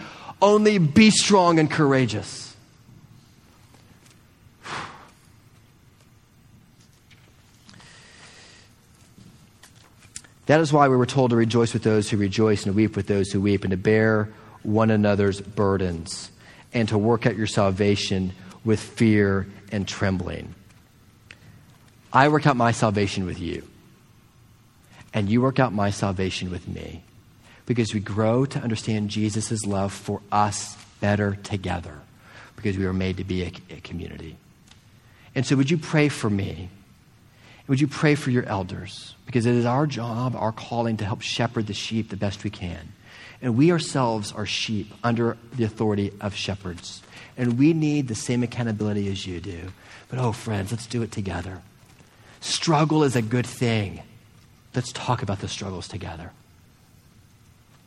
Only 0.40 0.78
be 0.78 1.10
strong 1.10 1.58
and 1.58 1.70
courageous. 1.70 2.56
That 10.46 10.60
is 10.60 10.72
why 10.72 10.88
we 10.88 10.96
were 10.96 11.06
told 11.06 11.30
to 11.30 11.36
rejoice 11.36 11.72
with 11.74 11.84
those 11.84 12.10
who 12.10 12.16
rejoice 12.16 12.64
and 12.64 12.72
to 12.72 12.76
weep 12.76 12.96
with 12.96 13.06
those 13.06 13.30
who 13.30 13.40
weep, 13.40 13.62
and 13.64 13.70
to 13.70 13.76
bear 13.76 14.30
one 14.62 14.90
another's 14.90 15.40
burdens, 15.40 16.30
and 16.72 16.88
to 16.88 16.98
work 16.98 17.26
out 17.26 17.36
your 17.36 17.46
salvation 17.46 18.32
with 18.64 18.80
fear 18.80 19.46
and 19.72 19.86
trembling. 19.86 20.54
I 22.12 22.28
work 22.28 22.46
out 22.46 22.56
my 22.56 22.72
salvation 22.72 23.24
with 23.24 23.40
you, 23.40 23.66
and 25.14 25.28
you 25.28 25.40
work 25.40 25.58
out 25.58 25.72
my 25.72 25.90
salvation 25.90 26.50
with 26.50 26.66
me, 26.66 27.02
because 27.66 27.94
we 27.94 28.00
grow 28.00 28.44
to 28.46 28.58
understand 28.58 29.10
Jesus' 29.10 29.64
love 29.64 29.92
for 29.92 30.20
us 30.32 30.76
better 31.00 31.36
together, 31.36 31.98
because 32.56 32.76
we 32.76 32.84
were 32.84 32.92
made 32.92 33.16
to 33.18 33.24
be 33.24 33.44
a, 33.44 33.52
a 33.70 33.80
community. 33.80 34.36
And 35.34 35.46
so, 35.46 35.56
would 35.56 35.70
you 35.70 35.78
pray 35.78 36.08
for 36.08 36.28
me? 36.28 36.68
Would 37.68 37.80
you 37.80 37.86
pray 37.86 38.16
for 38.16 38.32
your 38.32 38.44
elders? 38.46 39.14
Because 39.26 39.46
it 39.46 39.54
is 39.54 39.64
our 39.64 39.86
job, 39.86 40.34
our 40.34 40.50
calling 40.50 40.96
to 40.96 41.04
help 41.04 41.22
shepherd 41.22 41.68
the 41.68 41.72
sheep 41.72 42.10
the 42.10 42.16
best 42.16 42.42
we 42.42 42.50
can. 42.50 42.92
And 43.40 43.56
we 43.56 43.70
ourselves 43.70 44.32
are 44.32 44.44
sheep 44.44 44.92
under 45.04 45.36
the 45.54 45.62
authority 45.62 46.12
of 46.20 46.34
shepherds. 46.34 47.00
And 47.40 47.58
we 47.58 47.72
need 47.72 48.08
the 48.08 48.14
same 48.14 48.42
accountability 48.42 49.10
as 49.10 49.26
you 49.26 49.40
do. 49.40 49.72
But 50.10 50.18
oh, 50.18 50.32
friends, 50.32 50.72
let's 50.72 50.86
do 50.86 51.00
it 51.00 51.10
together. 51.10 51.62
Struggle 52.40 53.02
is 53.02 53.16
a 53.16 53.22
good 53.22 53.46
thing. 53.46 54.02
Let's 54.74 54.92
talk 54.92 55.22
about 55.22 55.40
the 55.40 55.48
struggles 55.48 55.88
together. 55.88 56.32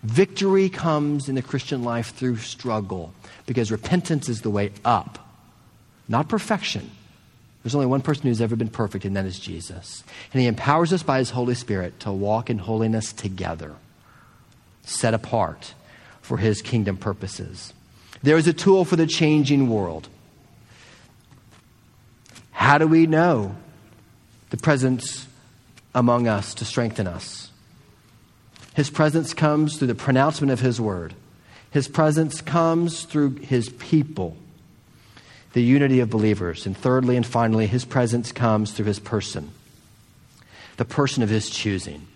Victory 0.02 0.70
comes 0.70 1.30
in 1.30 1.36
the 1.36 1.44
Christian 1.44 1.84
life 1.84 2.16
through 2.16 2.38
struggle 2.38 3.14
because 3.46 3.72
repentance 3.72 4.28
is 4.28 4.42
the 4.42 4.50
way 4.50 4.72
up, 4.84 5.20
not 6.08 6.28
perfection. 6.30 6.90
There's 7.62 7.76
only 7.76 7.86
one 7.86 8.02
person 8.02 8.24
who's 8.24 8.42
ever 8.42 8.56
been 8.56 8.70
perfect, 8.70 9.06
and 9.06 9.16
that 9.16 9.26
is 9.26 9.38
Jesus. 9.38 10.04
And 10.34 10.42
he 10.42 10.48
empowers 10.48 10.92
us 10.92 11.04
by 11.04 11.20
his 11.20 11.30
Holy 11.30 11.54
Spirit 11.54 12.00
to 12.00 12.12
walk 12.12 12.50
in 12.50 12.58
holiness 12.58 13.14
together, 13.14 13.76
set 14.82 15.14
apart 15.14 15.76
for 16.24 16.38
his 16.38 16.64
kingdom 16.64 16.98
purposes. 16.98 17.72
There 18.24 18.38
is 18.38 18.48
a 18.48 18.54
tool 18.54 18.86
for 18.86 18.96
the 18.96 19.06
changing 19.06 19.70
world. 19.70 20.08
How 22.52 22.78
do 22.78 22.88
we 22.88 23.06
know 23.06 23.56
the 24.50 24.58
presence 24.58 25.28
among 25.94 26.28
us 26.28 26.54
to 26.56 26.66
strengthen 26.66 27.06
us? 27.06 27.52
His 28.74 28.90
presence 28.90 29.34
comes 29.34 29.78
through 29.78 29.90
the 29.90 29.96
pronouncement 29.96 30.52
of 30.52 30.62
His 30.62 30.80
word. 30.80 31.14
His 31.70 31.90
presence 31.90 32.40
comes 32.40 33.04
through 33.04 33.36
His 33.36 33.70
people, 33.70 34.38
the 35.52 35.62
unity 35.62 36.00
of 36.00 36.10
believers. 36.10 36.66
And 36.66 36.76
thirdly 36.76 37.18
and 37.18 37.26
finally, 37.26 37.68
His 37.68 37.84
presence 37.84 38.32
comes 38.32 38.72
through 38.72 38.86
His 38.86 39.00
person, 39.00 39.52
the 40.78 40.86
person 40.86 41.24
of 41.24 41.30
His 41.30 41.50
choosing. 41.50 42.08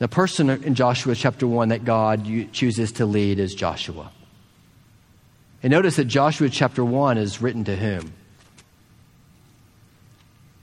The 0.00 0.08
person 0.08 0.48
in 0.48 0.74
Joshua 0.74 1.14
chapter 1.14 1.46
1 1.46 1.68
that 1.68 1.84
God 1.84 2.26
chooses 2.52 2.92
to 2.92 3.04
lead 3.04 3.38
is 3.38 3.54
Joshua. 3.54 4.10
And 5.62 5.70
notice 5.70 5.96
that 5.96 6.06
Joshua 6.06 6.48
chapter 6.48 6.82
1 6.82 7.18
is 7.18 7.42
written 7.42 7.64
to 7.64 7.76
whom? 7.76 8.14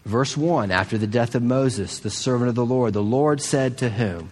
Verse 0.05 0.35
1 0.35 0.71
After 0.71 0.97
the 0.97 1.05
death 1.05 1.35
of 1.35 1.43
Moses, 1.43 1.99
the 1.99 2.09
servant 2.09 2.49
of 2.49 2.55
the 2.55 2.65
Lord, 2.65 2.93
the 2.93 3.03
Lord 3.03 3.39
said 3.39 3.77
to 3.77 3.89
whom? 3.89 4.31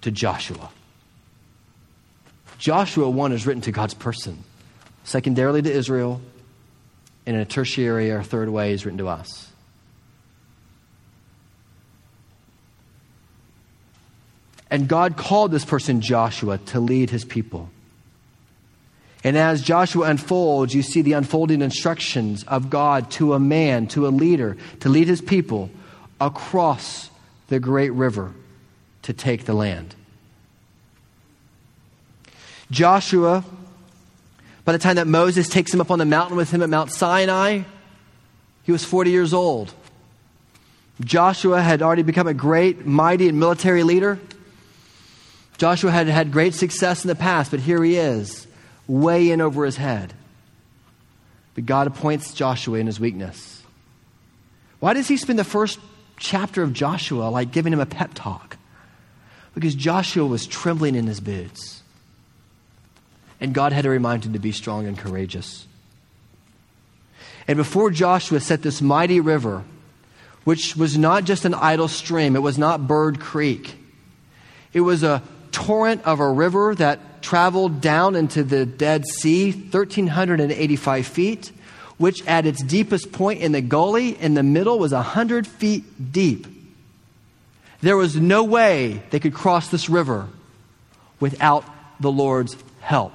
To 0.00 0.10
Joshua. 0.10 0.70
Joshua 2.56 3.10
1 3.10 3.32
is 3.32 3.46
written 3.46 3.60
to 3.62 3.72
God's 3.72 3.92
person, 3.92 4.42
secondarily 5.04 5.60
to 5.60 5.70
Israel, 5.70 6.22
and 7.26 7.36
in 7.36 7.42
a 7.42 7.44
tertiary 7.44 8.10
or 8.10 8.22
third 8.22 8.48
way 8.48 8.72
is 8.72 8.86
written 8.86 8.98
to 8.98 9.08
us. 9.08 9.51
And 14.72 14.88
God 14.88 15.18
called 15.18 15.50
this 15.50 15.66
person 15.66 16.00
Joshua 16.00 16.56
to 16.56 16.80
lead 16.80 17.10
his 17.10 17.26
people. 17.26 17.68
And 19.22 19.36
as 19.36 19.60
Joshua 19.60 20.08
unfolds, 20.08 20.74
you 20.74 20.80
see 20.80 21.02
the 21.02 21.12
unfolding 21.12 21.60
instructions 21.60 22.42
of 22.44 22.70
God 22.70 23.10
to 23.12 23.34
a 23.34 23.38
man, 23.38 23.86
to 23.88 24.06
a 24.06 24.08
leader, 24.08 24.56
to 24.80 24.88
lead 24.88 25.08
his 25.08 25.20
people 25.20 25.68
across 26.18 27.10
the 27.48 27.60
great 27.60 27.90
river 27.90 28.32
to 29.02 29.12
take 29.12 29.44
the 29.44 29.52
land. 29.52 29.94
Joshua, 32.70 33.44
by 34.64 34.72
the 34.72 34.78
time 34.78 34.96
that 34.96 35.06
Moses 35.06 35.50
takes 35.50 35.74
him 35.74 35.82
up 35.82 35.90
on 35.90 35.98
the 35.98 36.06
mountain 36.06 36.34
with 36.34 36.50
him 36.50 36.62
at 36.62 36.70
Mount 36.70 36.90
Sinai, 36.90 37.60
he 38.62 38.72
was 38.72 38.86
40 38.86 39.10
years 39.10 39.34
old. 39.34 39.74
Joshua 41.02 41.60
had 41.60 41.82
already 41.82 42.04
become 42.04 42.26
a 42.26 42.32
great, 42.32 42.86
mighty, 42.86 43.28
and 43.28 43.38
military 43.38 43.82
leader. 43.82 44.18
Joshua 45.58 45.90
had 45.90 46.08
had 46.08 46.32
great 46.32 46.54
success 46.54 47.04
in 47.04 47.08
the 47.08 47.14
past, 47.14 47.50
but 47.50 47.60
here 47.60 47.82
he 47.82 47.96
is, 47.96 48.46
way 48.86 49.30
in 49.30 49.40
over 49.40 49.64
his 49.64 49.76
head. 49.76 50.12
But 51.54 51.66
God 51.66 51.86
appoints 51.86 52.34
Joshua 52.34 52.78
in 52.78 52.86
his 52.86 52.98
weakness. 52.98 53.62
Why 54.80 54.94
does 54.94 55.06
he 55.06 55.16
spend 55.16 55.38
the 55.38 55.44
first 55.44 55.78
chapter 56.18 56.62
of 56.62 56.72
Joshua 56.72 57.24
like 57.24 57.52
giving 57.52 57.72
him 57.72 57.80
a 57.80 57.86
pep 57.86 58.12
talk? 58.14 58.56
Because 59.54 59.74
Joshua 59.74 60.26
was 60.26 60.46
trembling 60.46 60.94
in 60.94 61.06
his 61.06 61.20
boots. 61.20 61.82
And 63.40 63.52
God 63.52 63.72
had 63.72 63.82
to 63.82 63.90
remind 63.90 64.24
him 64.24 64.32
to 64.32 64.38
be 64.38 64.52
strong 64.52 64.86
and 64.86 64.96
courageous. 64.96 65.66
And 67.46 67.56
before 67.56 67.90
Joshua 67.90 68.40
set 68.40 68.62
this 68.62 68.80
mighty 68.80 69.20
river 69.20 69.64
which 70.44 70.76
was 70.76 70.98
not 70.98 71.24
just 71.24 71.44
an 71.44 71.54
idle 71.54 71.88
stream, 71.88 72.34
it 72.34 72.42
was 72.42 72.58
not 72.58 72.86
Bird 72.86 73.20
Creek. 73.20 73.74
It 74.72 74.80
was 74.80 75.02
a 75.02 75.22
torrent 75.52 76.04
of 76.04 76.20
a 76.20 76.28
river 76.28 76.74
that 76.74 77.22
traveled 77.22 77.80
down 77.80 78.16
into 78.16 78.42
the 78.42 78.66
Dead 78.66 79.04
Sea, 79.06 79.52
1,385 79.52 81.06
feet, 81.06 81.52
which 81.98 82.26
at 82.26 82.46
its 82.46 82.62
deepest 82.62 83.12
point 83.12 83.40
in 83.40 83.52
the 83.52 83.60
gully 83.60 84.20
in 84.20 84.34
the 84.34 84.42
middle 84.42 84.78
was 84.78 84.92
100 84.92 85.46
feet 85.46 86.12
deep. 86.12 86.46
There 87.80 87.96
was 87.96 88.16
no 88.16 88.44
way 88.44 89.02
they 89.10 89.20
could 89.20 89.34
cross 89.34 89.68
this 89.68 89.88
river 89.88 90.28
without 91.20 91.64
the 92.00 92.10
Lord's 92.10 92.56
help. 92.80 93.12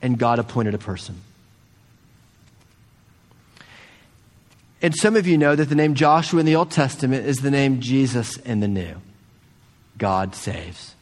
And 0.00 0.18
God 0.18 0.38
appointed 0.38 0.74
a 0.74 0.78
person. 0.78 1.20
And 4.80 4.94
some 4.94 5.16
of 5.16 5.26
you 5.26 5.36
know 5.36 5.56
that 5.56 5.68
the 5.68 5.74
name 5.74 5.94
Joshua 5.94 6.40
in 6.40 6.46
the 6.46 6.54
Old 6.54 6.70
Testament 6.70 7.26
is 7.26 7.38
the 7.38 7.50
name 7.50 7.80
Jesus 7.80 8.36
in 8.38 8.60
the 8.60 8.68
New. 8.68 8.96
God 9.98 10.34
saves. 10.34 10.94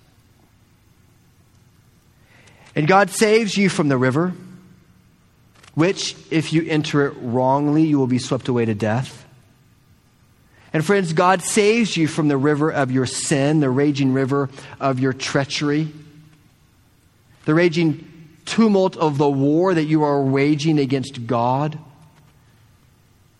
And 2.74 2.86
God 2.86 3.10
saves 3.10 3.56
you 3.56 3.68
from 3.68 3.88
the 3.88 3.96
river, 3.96 4.34
which, 5.74 6.16
if 6.30 6.52
you 6.52 6.66
enter 6.68 7.06
it 7.06 7.14
wrongly, 7.20 7.84
you 7.84 7.98
will 7.98 8.06
be 8.06 8.18
swept 8.18 8.48
away 8.48 8.64
to 8.64 8.74
death. 8.74 9.24
And 10.72 10.84
friends, 10.84 11.14
God 11.14 11.42
saves 11.42 11.96
you 11.96 12.06
from 12.06 12.28
the 12.28 12.36
river 12.36 12.70
of 12.70 12.90
your 12.90 13.06
sin, 13.06 13.60
the 13.60 13.70
raging 13.70 14.12
river 14.12 14.50
of 14.78 15.00
your 15.00 15.14
treachery, 15.14 15.88
the 17.46 17.54
raging 17.54 18.06
tumult 18.44 18.96
of 18.96 19.16
the 19.16 19.28
war 19.28 19.72
that 19.72 19.84
you 19.84 20.02
are 20.02 20.20
waging 20.20 20.78
against 20.78 21.26
God, 21.26 21.78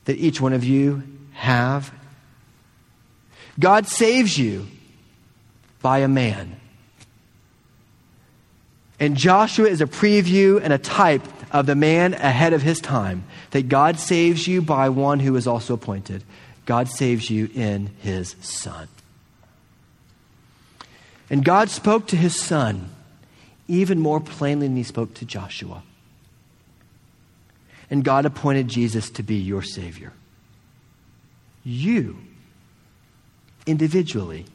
that 0.06 0.16
each 0.16 0.40
one 0.40 0.54
of 0.54 0.64
you 0.64 1.02
have. 1.32 1.92
God 3.58 3.86
saves 3.86 4.38
you 4.38 4.66
by 5.86 6.00
a 6.00 6.08
man. 6.08 6.60
And 8.98 9.16
Joshua 9.16 9.68
is 9.68 9.80
a 9.80 9.86
preview 9.86 10.60
and 10.60 10.72
a 10.72 10.78
type 10.78 11.22
of 11.52 11.66
the 11.66 11.76
man 11.76 12.12
ahead 12.12 12.52
of 12.52 12.60
his 12.60 12.80
time, 12.80 13.22
that 13.52 13.68
God 13.68 14.00
saves 14.00 14.48
you 14.48 14.60
by 14.62 14.88
one 14.88 15.20
who 15.20 15.36
is 15.36 15.46
also 15.46 15.74
appointed. 15.74 16.24
God 16.64 16.88
saves 16.88 17.30
you 17.30 17.48
in 17.54 17.90
his 18.00 18.34
Son. 18.40 18.88
And 21.30 21.44
God 21.44 21.70
spoke 21.70 22.08
to 22.08 22.16
his 22.16 22.34
Son 22.34 22.90
even 23.68 24.00
more 24.00 24.18
plainly 24.18 24.66
than 24.66 24.76
he 24.76 24.82
spoke 24.82 25.14
to 25.14 25.24
Joshua. 25.24 25.84
And 27.88 28.02
God 28.02 28.26
appointed 28.26 28.66
Jesus 28.66 29.08
to 29.10 29.22
be 29.22 29.36
your 29.36 29.62
Savior. 29.62 30.12
You, 31.62 32.18
individually, 33.66 34.46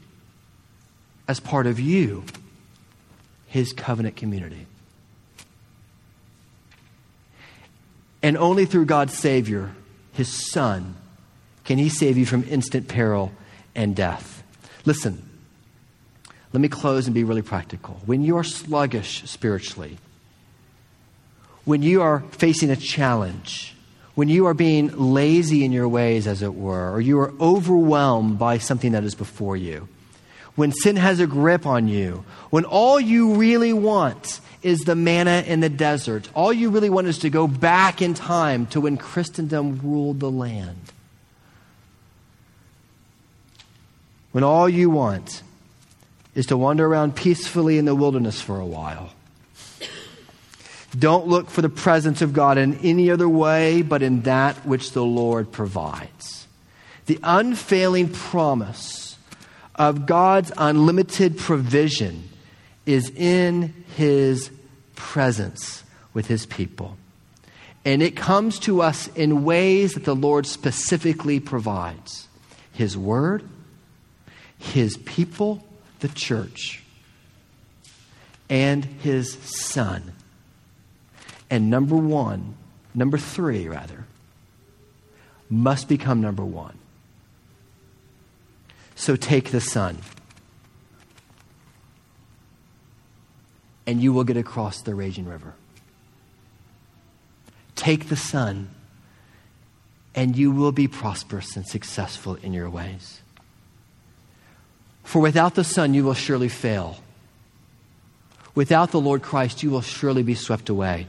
as 1.27 1.39
part 1.39 1.67
of 1.67 1.79
you, 1.79 2.23
his 3.47 3.73
covenant 3.73 4.15
community. 4.15 4.65
And 8.23 8.37
only 8.37 8.65
through 8.65 8.85
God's 8.85 9.17
Savior, 9.17 9.71
his 10.13 10.51
Son, 10.51 10.95
can 11.63 11.77
he 11.77 11.89
save 11.89 12.17
you 12.17 12.25
from 12.25 12.43
instant 12.43 12.87
peril 12.87 13.31
and 13.75 13.95
death? 13.95 14.43
Listen, 14.85 15.27
let 16.53 16.61
me 16.61 16.67
close 16.67 17.07
and 17.07 17.13
be 17.13 17.23
really 17.23 17.41
practical. 17.41 17.99
When 18.05 18.21
you 18.23 18.37
are 18.37 18.43
sluggish 18.43 19.23
spiritually, 19.29 19.97
when 21.65 21.81
you 21.81 22.01
are 22.01 22.21
facing 22.31 22.69
a 22.69 22.75
challenge, 22.75 23.75
when 24.15 24.27
you 24.27 24.47
are 24.47 24.53
being 24.53 24.87
lazy 24.97 25.63
in 25.63 25.71
your 25.71 25.87
ways, 25.87 26.27
as 26.27 26.41
it 26.41 26.53
were, 26.53 26.91
or 26.91 26.99
you 26.99 27.19
are 27.19 27.33
overwhelmed 27.39 28.37
by 28.37 28.57
something 28.57 28.91
that 28.91 29.03
is 29.03 29.15
before 29.15 29.55
you, 29.55 29.87
when 30.55 30.71
sin 30.71 30.95
has 30.95 31.19
a 31.19 31.27
grip 31.27 31.65
on 31.65 31.87
you, 31.87 32.23
when 32.49 32.65
all 32.65 32.99
you 32.99 33.35
really 33.35 33.73
want 33.73 34.39
is 34.61 34.81
the 34.81 34.95
manna 34.95 35.43
in 35.45 35.59
the 35.59 35.69
desert, 35.69 36.29
all 36.33 36.53
you 36.53 36.69
really 36.69 36.89
want 36.89 37.07
is 37.07 37.19
to 37.19 37.29
go 37.29 37.47
back 37.47 38.01
in 38.01 38.13
time 38.13 38.67
to 38.67 38.81
when 38.81 38.97
Christendom 38.97 39.79
ruled 39.83 40.19
the 40.19 40.29
land. 40.29 40.77
When 44.31 44.43
all 44.43 44.69
you 44.69 44.89
want 44.89 45.43
is 46.35 46.45
to 46.47 46.57
wander 46.57 46.85
around 46.85 47.15
peacefully 47.15 47.77
in 47.77 47.85
the 47.85 47.95
wilderness 47.95 48.39
for 48.39 48.59
a 48.59 48.65
while. 48.65 49.09
Don't 50.97 51.27
look 51.27 51.49
for 51.49 51.61
the 51.61 51.69
presence 51.69 52.21
of 52.21 52.33
God 52.33 52.57
in 52.57 52.75
any 52.79 53.09
other 53.09 53.27
way 53.27 53.81
but 53.81 54.01
in 54.01 54.21
that 54.21 54.65
which 54.65 54.91
the 54.91 55.03
Lord 55.03 55.51
provides. 55.51 56.47
The 57.05 57.19
unfailing 57.23 58.09
promise 58.09 59.00
of 59.81 60.05
God's 60.05 60.51
unlimited 60.57 61.39
provision 61.39 62.29
is 62.85 63.09
in 63.15 63.73
his 63.97 64.51
presence 64.95 65.83
with 66.13 66.27
his 66.27 66.45
people. 66.45 66.97
And 67.83 68.03
it 68.03 68.15
comes 68.15 68.59
to 68.59 68.83
us 68.83 69.07
in 69.15 69.43
ways 69.43 69.95
that 69.95 70.05
the 70.05 70.15
Lord 70.15 70.45
specifically 70.45 71.39
provides 71.39 72.27
His 72.73 72.95
Word, 72.95 73.43
His 74.59 74.97
people, 74.97 75.65
the 75.99 76.09
church, 76.09 76.83
and 78.51 78.85
His 78.85 79.33
Son. 79.33 80.13
And 81.49 81.71
number 81.71 81.95
one, 81.95 82.53
number 82.93 83.17
three, 83.17 83.67
rather, 83.67 84.05
must 85.49 85.89
become 85.89 86.21
number 86.21 86.45
one. 86.45 86.77
So 89.01 89.15
take 89.15 89.49
the 89.49 89.59
Son. 89.59 89.97
And 93.87 93.99
you 93.99 94.13
will 94.13 94.23
get 94.23 94.37
across 94.37 94.83
the 94.83 94.93
raging 94.93 95.25
river. 95.25 95.55
Take 97.75 98.09
the 98.09 98.15
Son, 98.15 98.69
and 100.13 100.37
you 100.37 100.51
will 100.51 100.71
be 100.71 100.87
prosperous 100.87 101.55
and 101.55 101.65
successful 101.65 102.35
in 102.43 102.53
your 102.53 102.69
ways. 102.69 103.21
For 105.03 105.19
without 105.19 105.55
the 105.55 105.63
Son, 105.63 105.95
you 105.95 106.03
will 106.03 106.13
surely 106.13 106.47
fail. 106.47 106.97
Without 108.53 108.91
the 108.91 109.01
Lord 109.01 109.23
Christ, 109.23 109.63
you 109.63 109.71
will 109.71 109.81
surely 109.81 110.21
be 110.21 110.35
swept 110.35 110.69
away. 110.69 111.07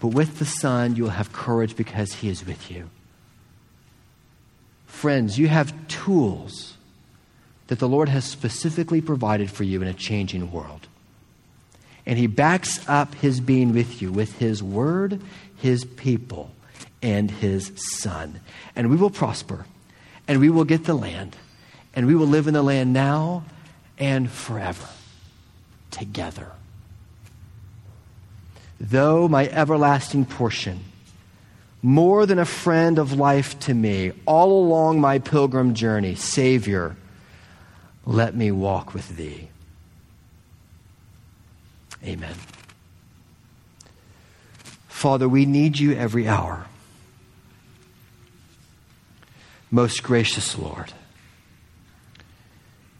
But 0.00 0.14
with 0.14 0.38
the 0.38 0.46
Son, 0.46 0.96
you 0.96 1.02
will 1.02 1.10
have 1.10 1.30
courage 1.30 1.76
because 1.76 2.14
He 2.14 2.30
is 2.30 2.46
with 2.46 2.70
you. 2.70 2.88
Friends, 4.86 5.38
you 5.38 5.48
have 5.48 5.74
tools 5.88 6.71
that 7.68 7.78
the 7.78 7.88
Lord 7.88 8.08
has 8.08 8.24
specifically 8.24 9.00
provided 9.00 9.50
for 9.50 9.64
you 9.64 9.80
in 9.82 9.88
a 9.88 9.94
changing 9.94 10.52
world. 10.52 10.86
And 12.04 12.18
He 12.18 12.26
backs 12.26 12.86
up 12.88 13.14
His 13.14 13.40
being 13.40 13.72
with 13.72 14.02
you 14.02 14.12
with 14.12 14.38
His 14.38 14.62
Word, 14.62 15.20
His 15.56 15.84
people, 15.84 16.50
and 17.00 17.30
His 17.30 17.72
Son. 18.00 18.40
And 18.74 18.90
we 18.90 18.96
will 18.96 19.10
prosper, 19.10 19.66
and 20.26 20.40
we 20.40 20.50
will 20.50 20.64
get 20.64 20.84
the 20.84 20.94
land, 20.94 21.36
and 21.94 22.06
we 22.06 22.14
will 22.14 22.26
live 22.26 22.46
in 22.46 22.54
the 22.54 22.62
land 22.62 22.92
now 22.92 23.44
and 23.98 24.30
forever 24.30 24.88
together. 25.90 26.50
Though 28.80 29.28
my 29.28 29.46
everlasting 29.48 30.24
portion, 30.24 30.80
more 31.82 32.26
than 32.26 32.38
a 32.38 32.44
friend 32.44 32.98
of 32.98 33.12
life 33.12 33.58
to 33.60 33.74
me, 33.74 34.12
all 34.26 34.64
along 34.64 35.00
my 35.00 35.18
pilgrim 35.20 35.74
journey, 35.74 36.16
Savior, 36.16 36.96
let 38.04 38.34
me 38.34 38.50
walk 38.50 38.94
with 38.94 39.16
thee. 39.16 39.48
Amen. 42.04 42.34
Father, 44.88 45.28
we 45.28 45.46
need 45.46 45.78
you 45.78 45.92
every 45.92 46.26
hour. 46.28 46.66
Most 49.70 50.02
gracious 50.02 50.58
Lord, 50.58 50.92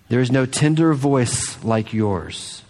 there 0.09 0.21
is 0.21 0.31
no 0.31 0.47
tender 0.47 0.95
voice 0.95 1.63
like 1.63 1.93
yours 1.93 2.63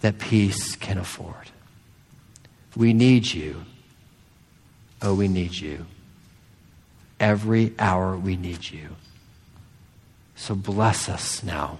that 0.00 0.18
peace 0.18 0.76
can 0.76 0.98
afford. 0.98 1.50
We 2.76 2.92
need 2.92 3.32
you. 3.32 3.64
Oh, 5.02 5.14
we 5.14 5.28
need 5.28 5.54
you. 5.54 5.86
Every 7.18 7.74
hour 7.78 8.16
we 8.16 8.36
need 8.36 8.70
you. 8.70 8.96
So 10.40 10.54
bless 10.54 11.10
us 11.10 11.42
now 11.42 11.76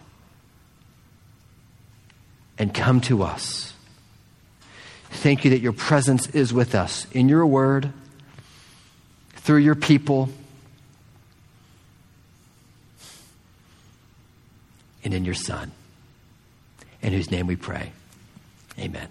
and 2.59 2.75
come 2.75 3.01
to 3.01 3.23
us. 3.23 3.73
Thank 5.09 5.45
you 5.47 5.53
that 5.53 5.61
your 5.61 5.73
presence 5.73 6.29
is 6.29 6.53
with 6.53 6.75
us 6.75 7.07
in 7.13 7.31
your 7.31 7.47
word, 7.47 7.91
through 9.31 9.61
your 9.61 9.75
people, 9.75 10.29
and 15.05 15.15
in 15.15 15.25
your 15.25 15.35
Son, 15.35 15.73
in 17.01 17.15
whose 17.15 17.31
name 17.31 17.47
we 17.47 17.57
pray. 17.57 17.93
Amen. 18.79 19.09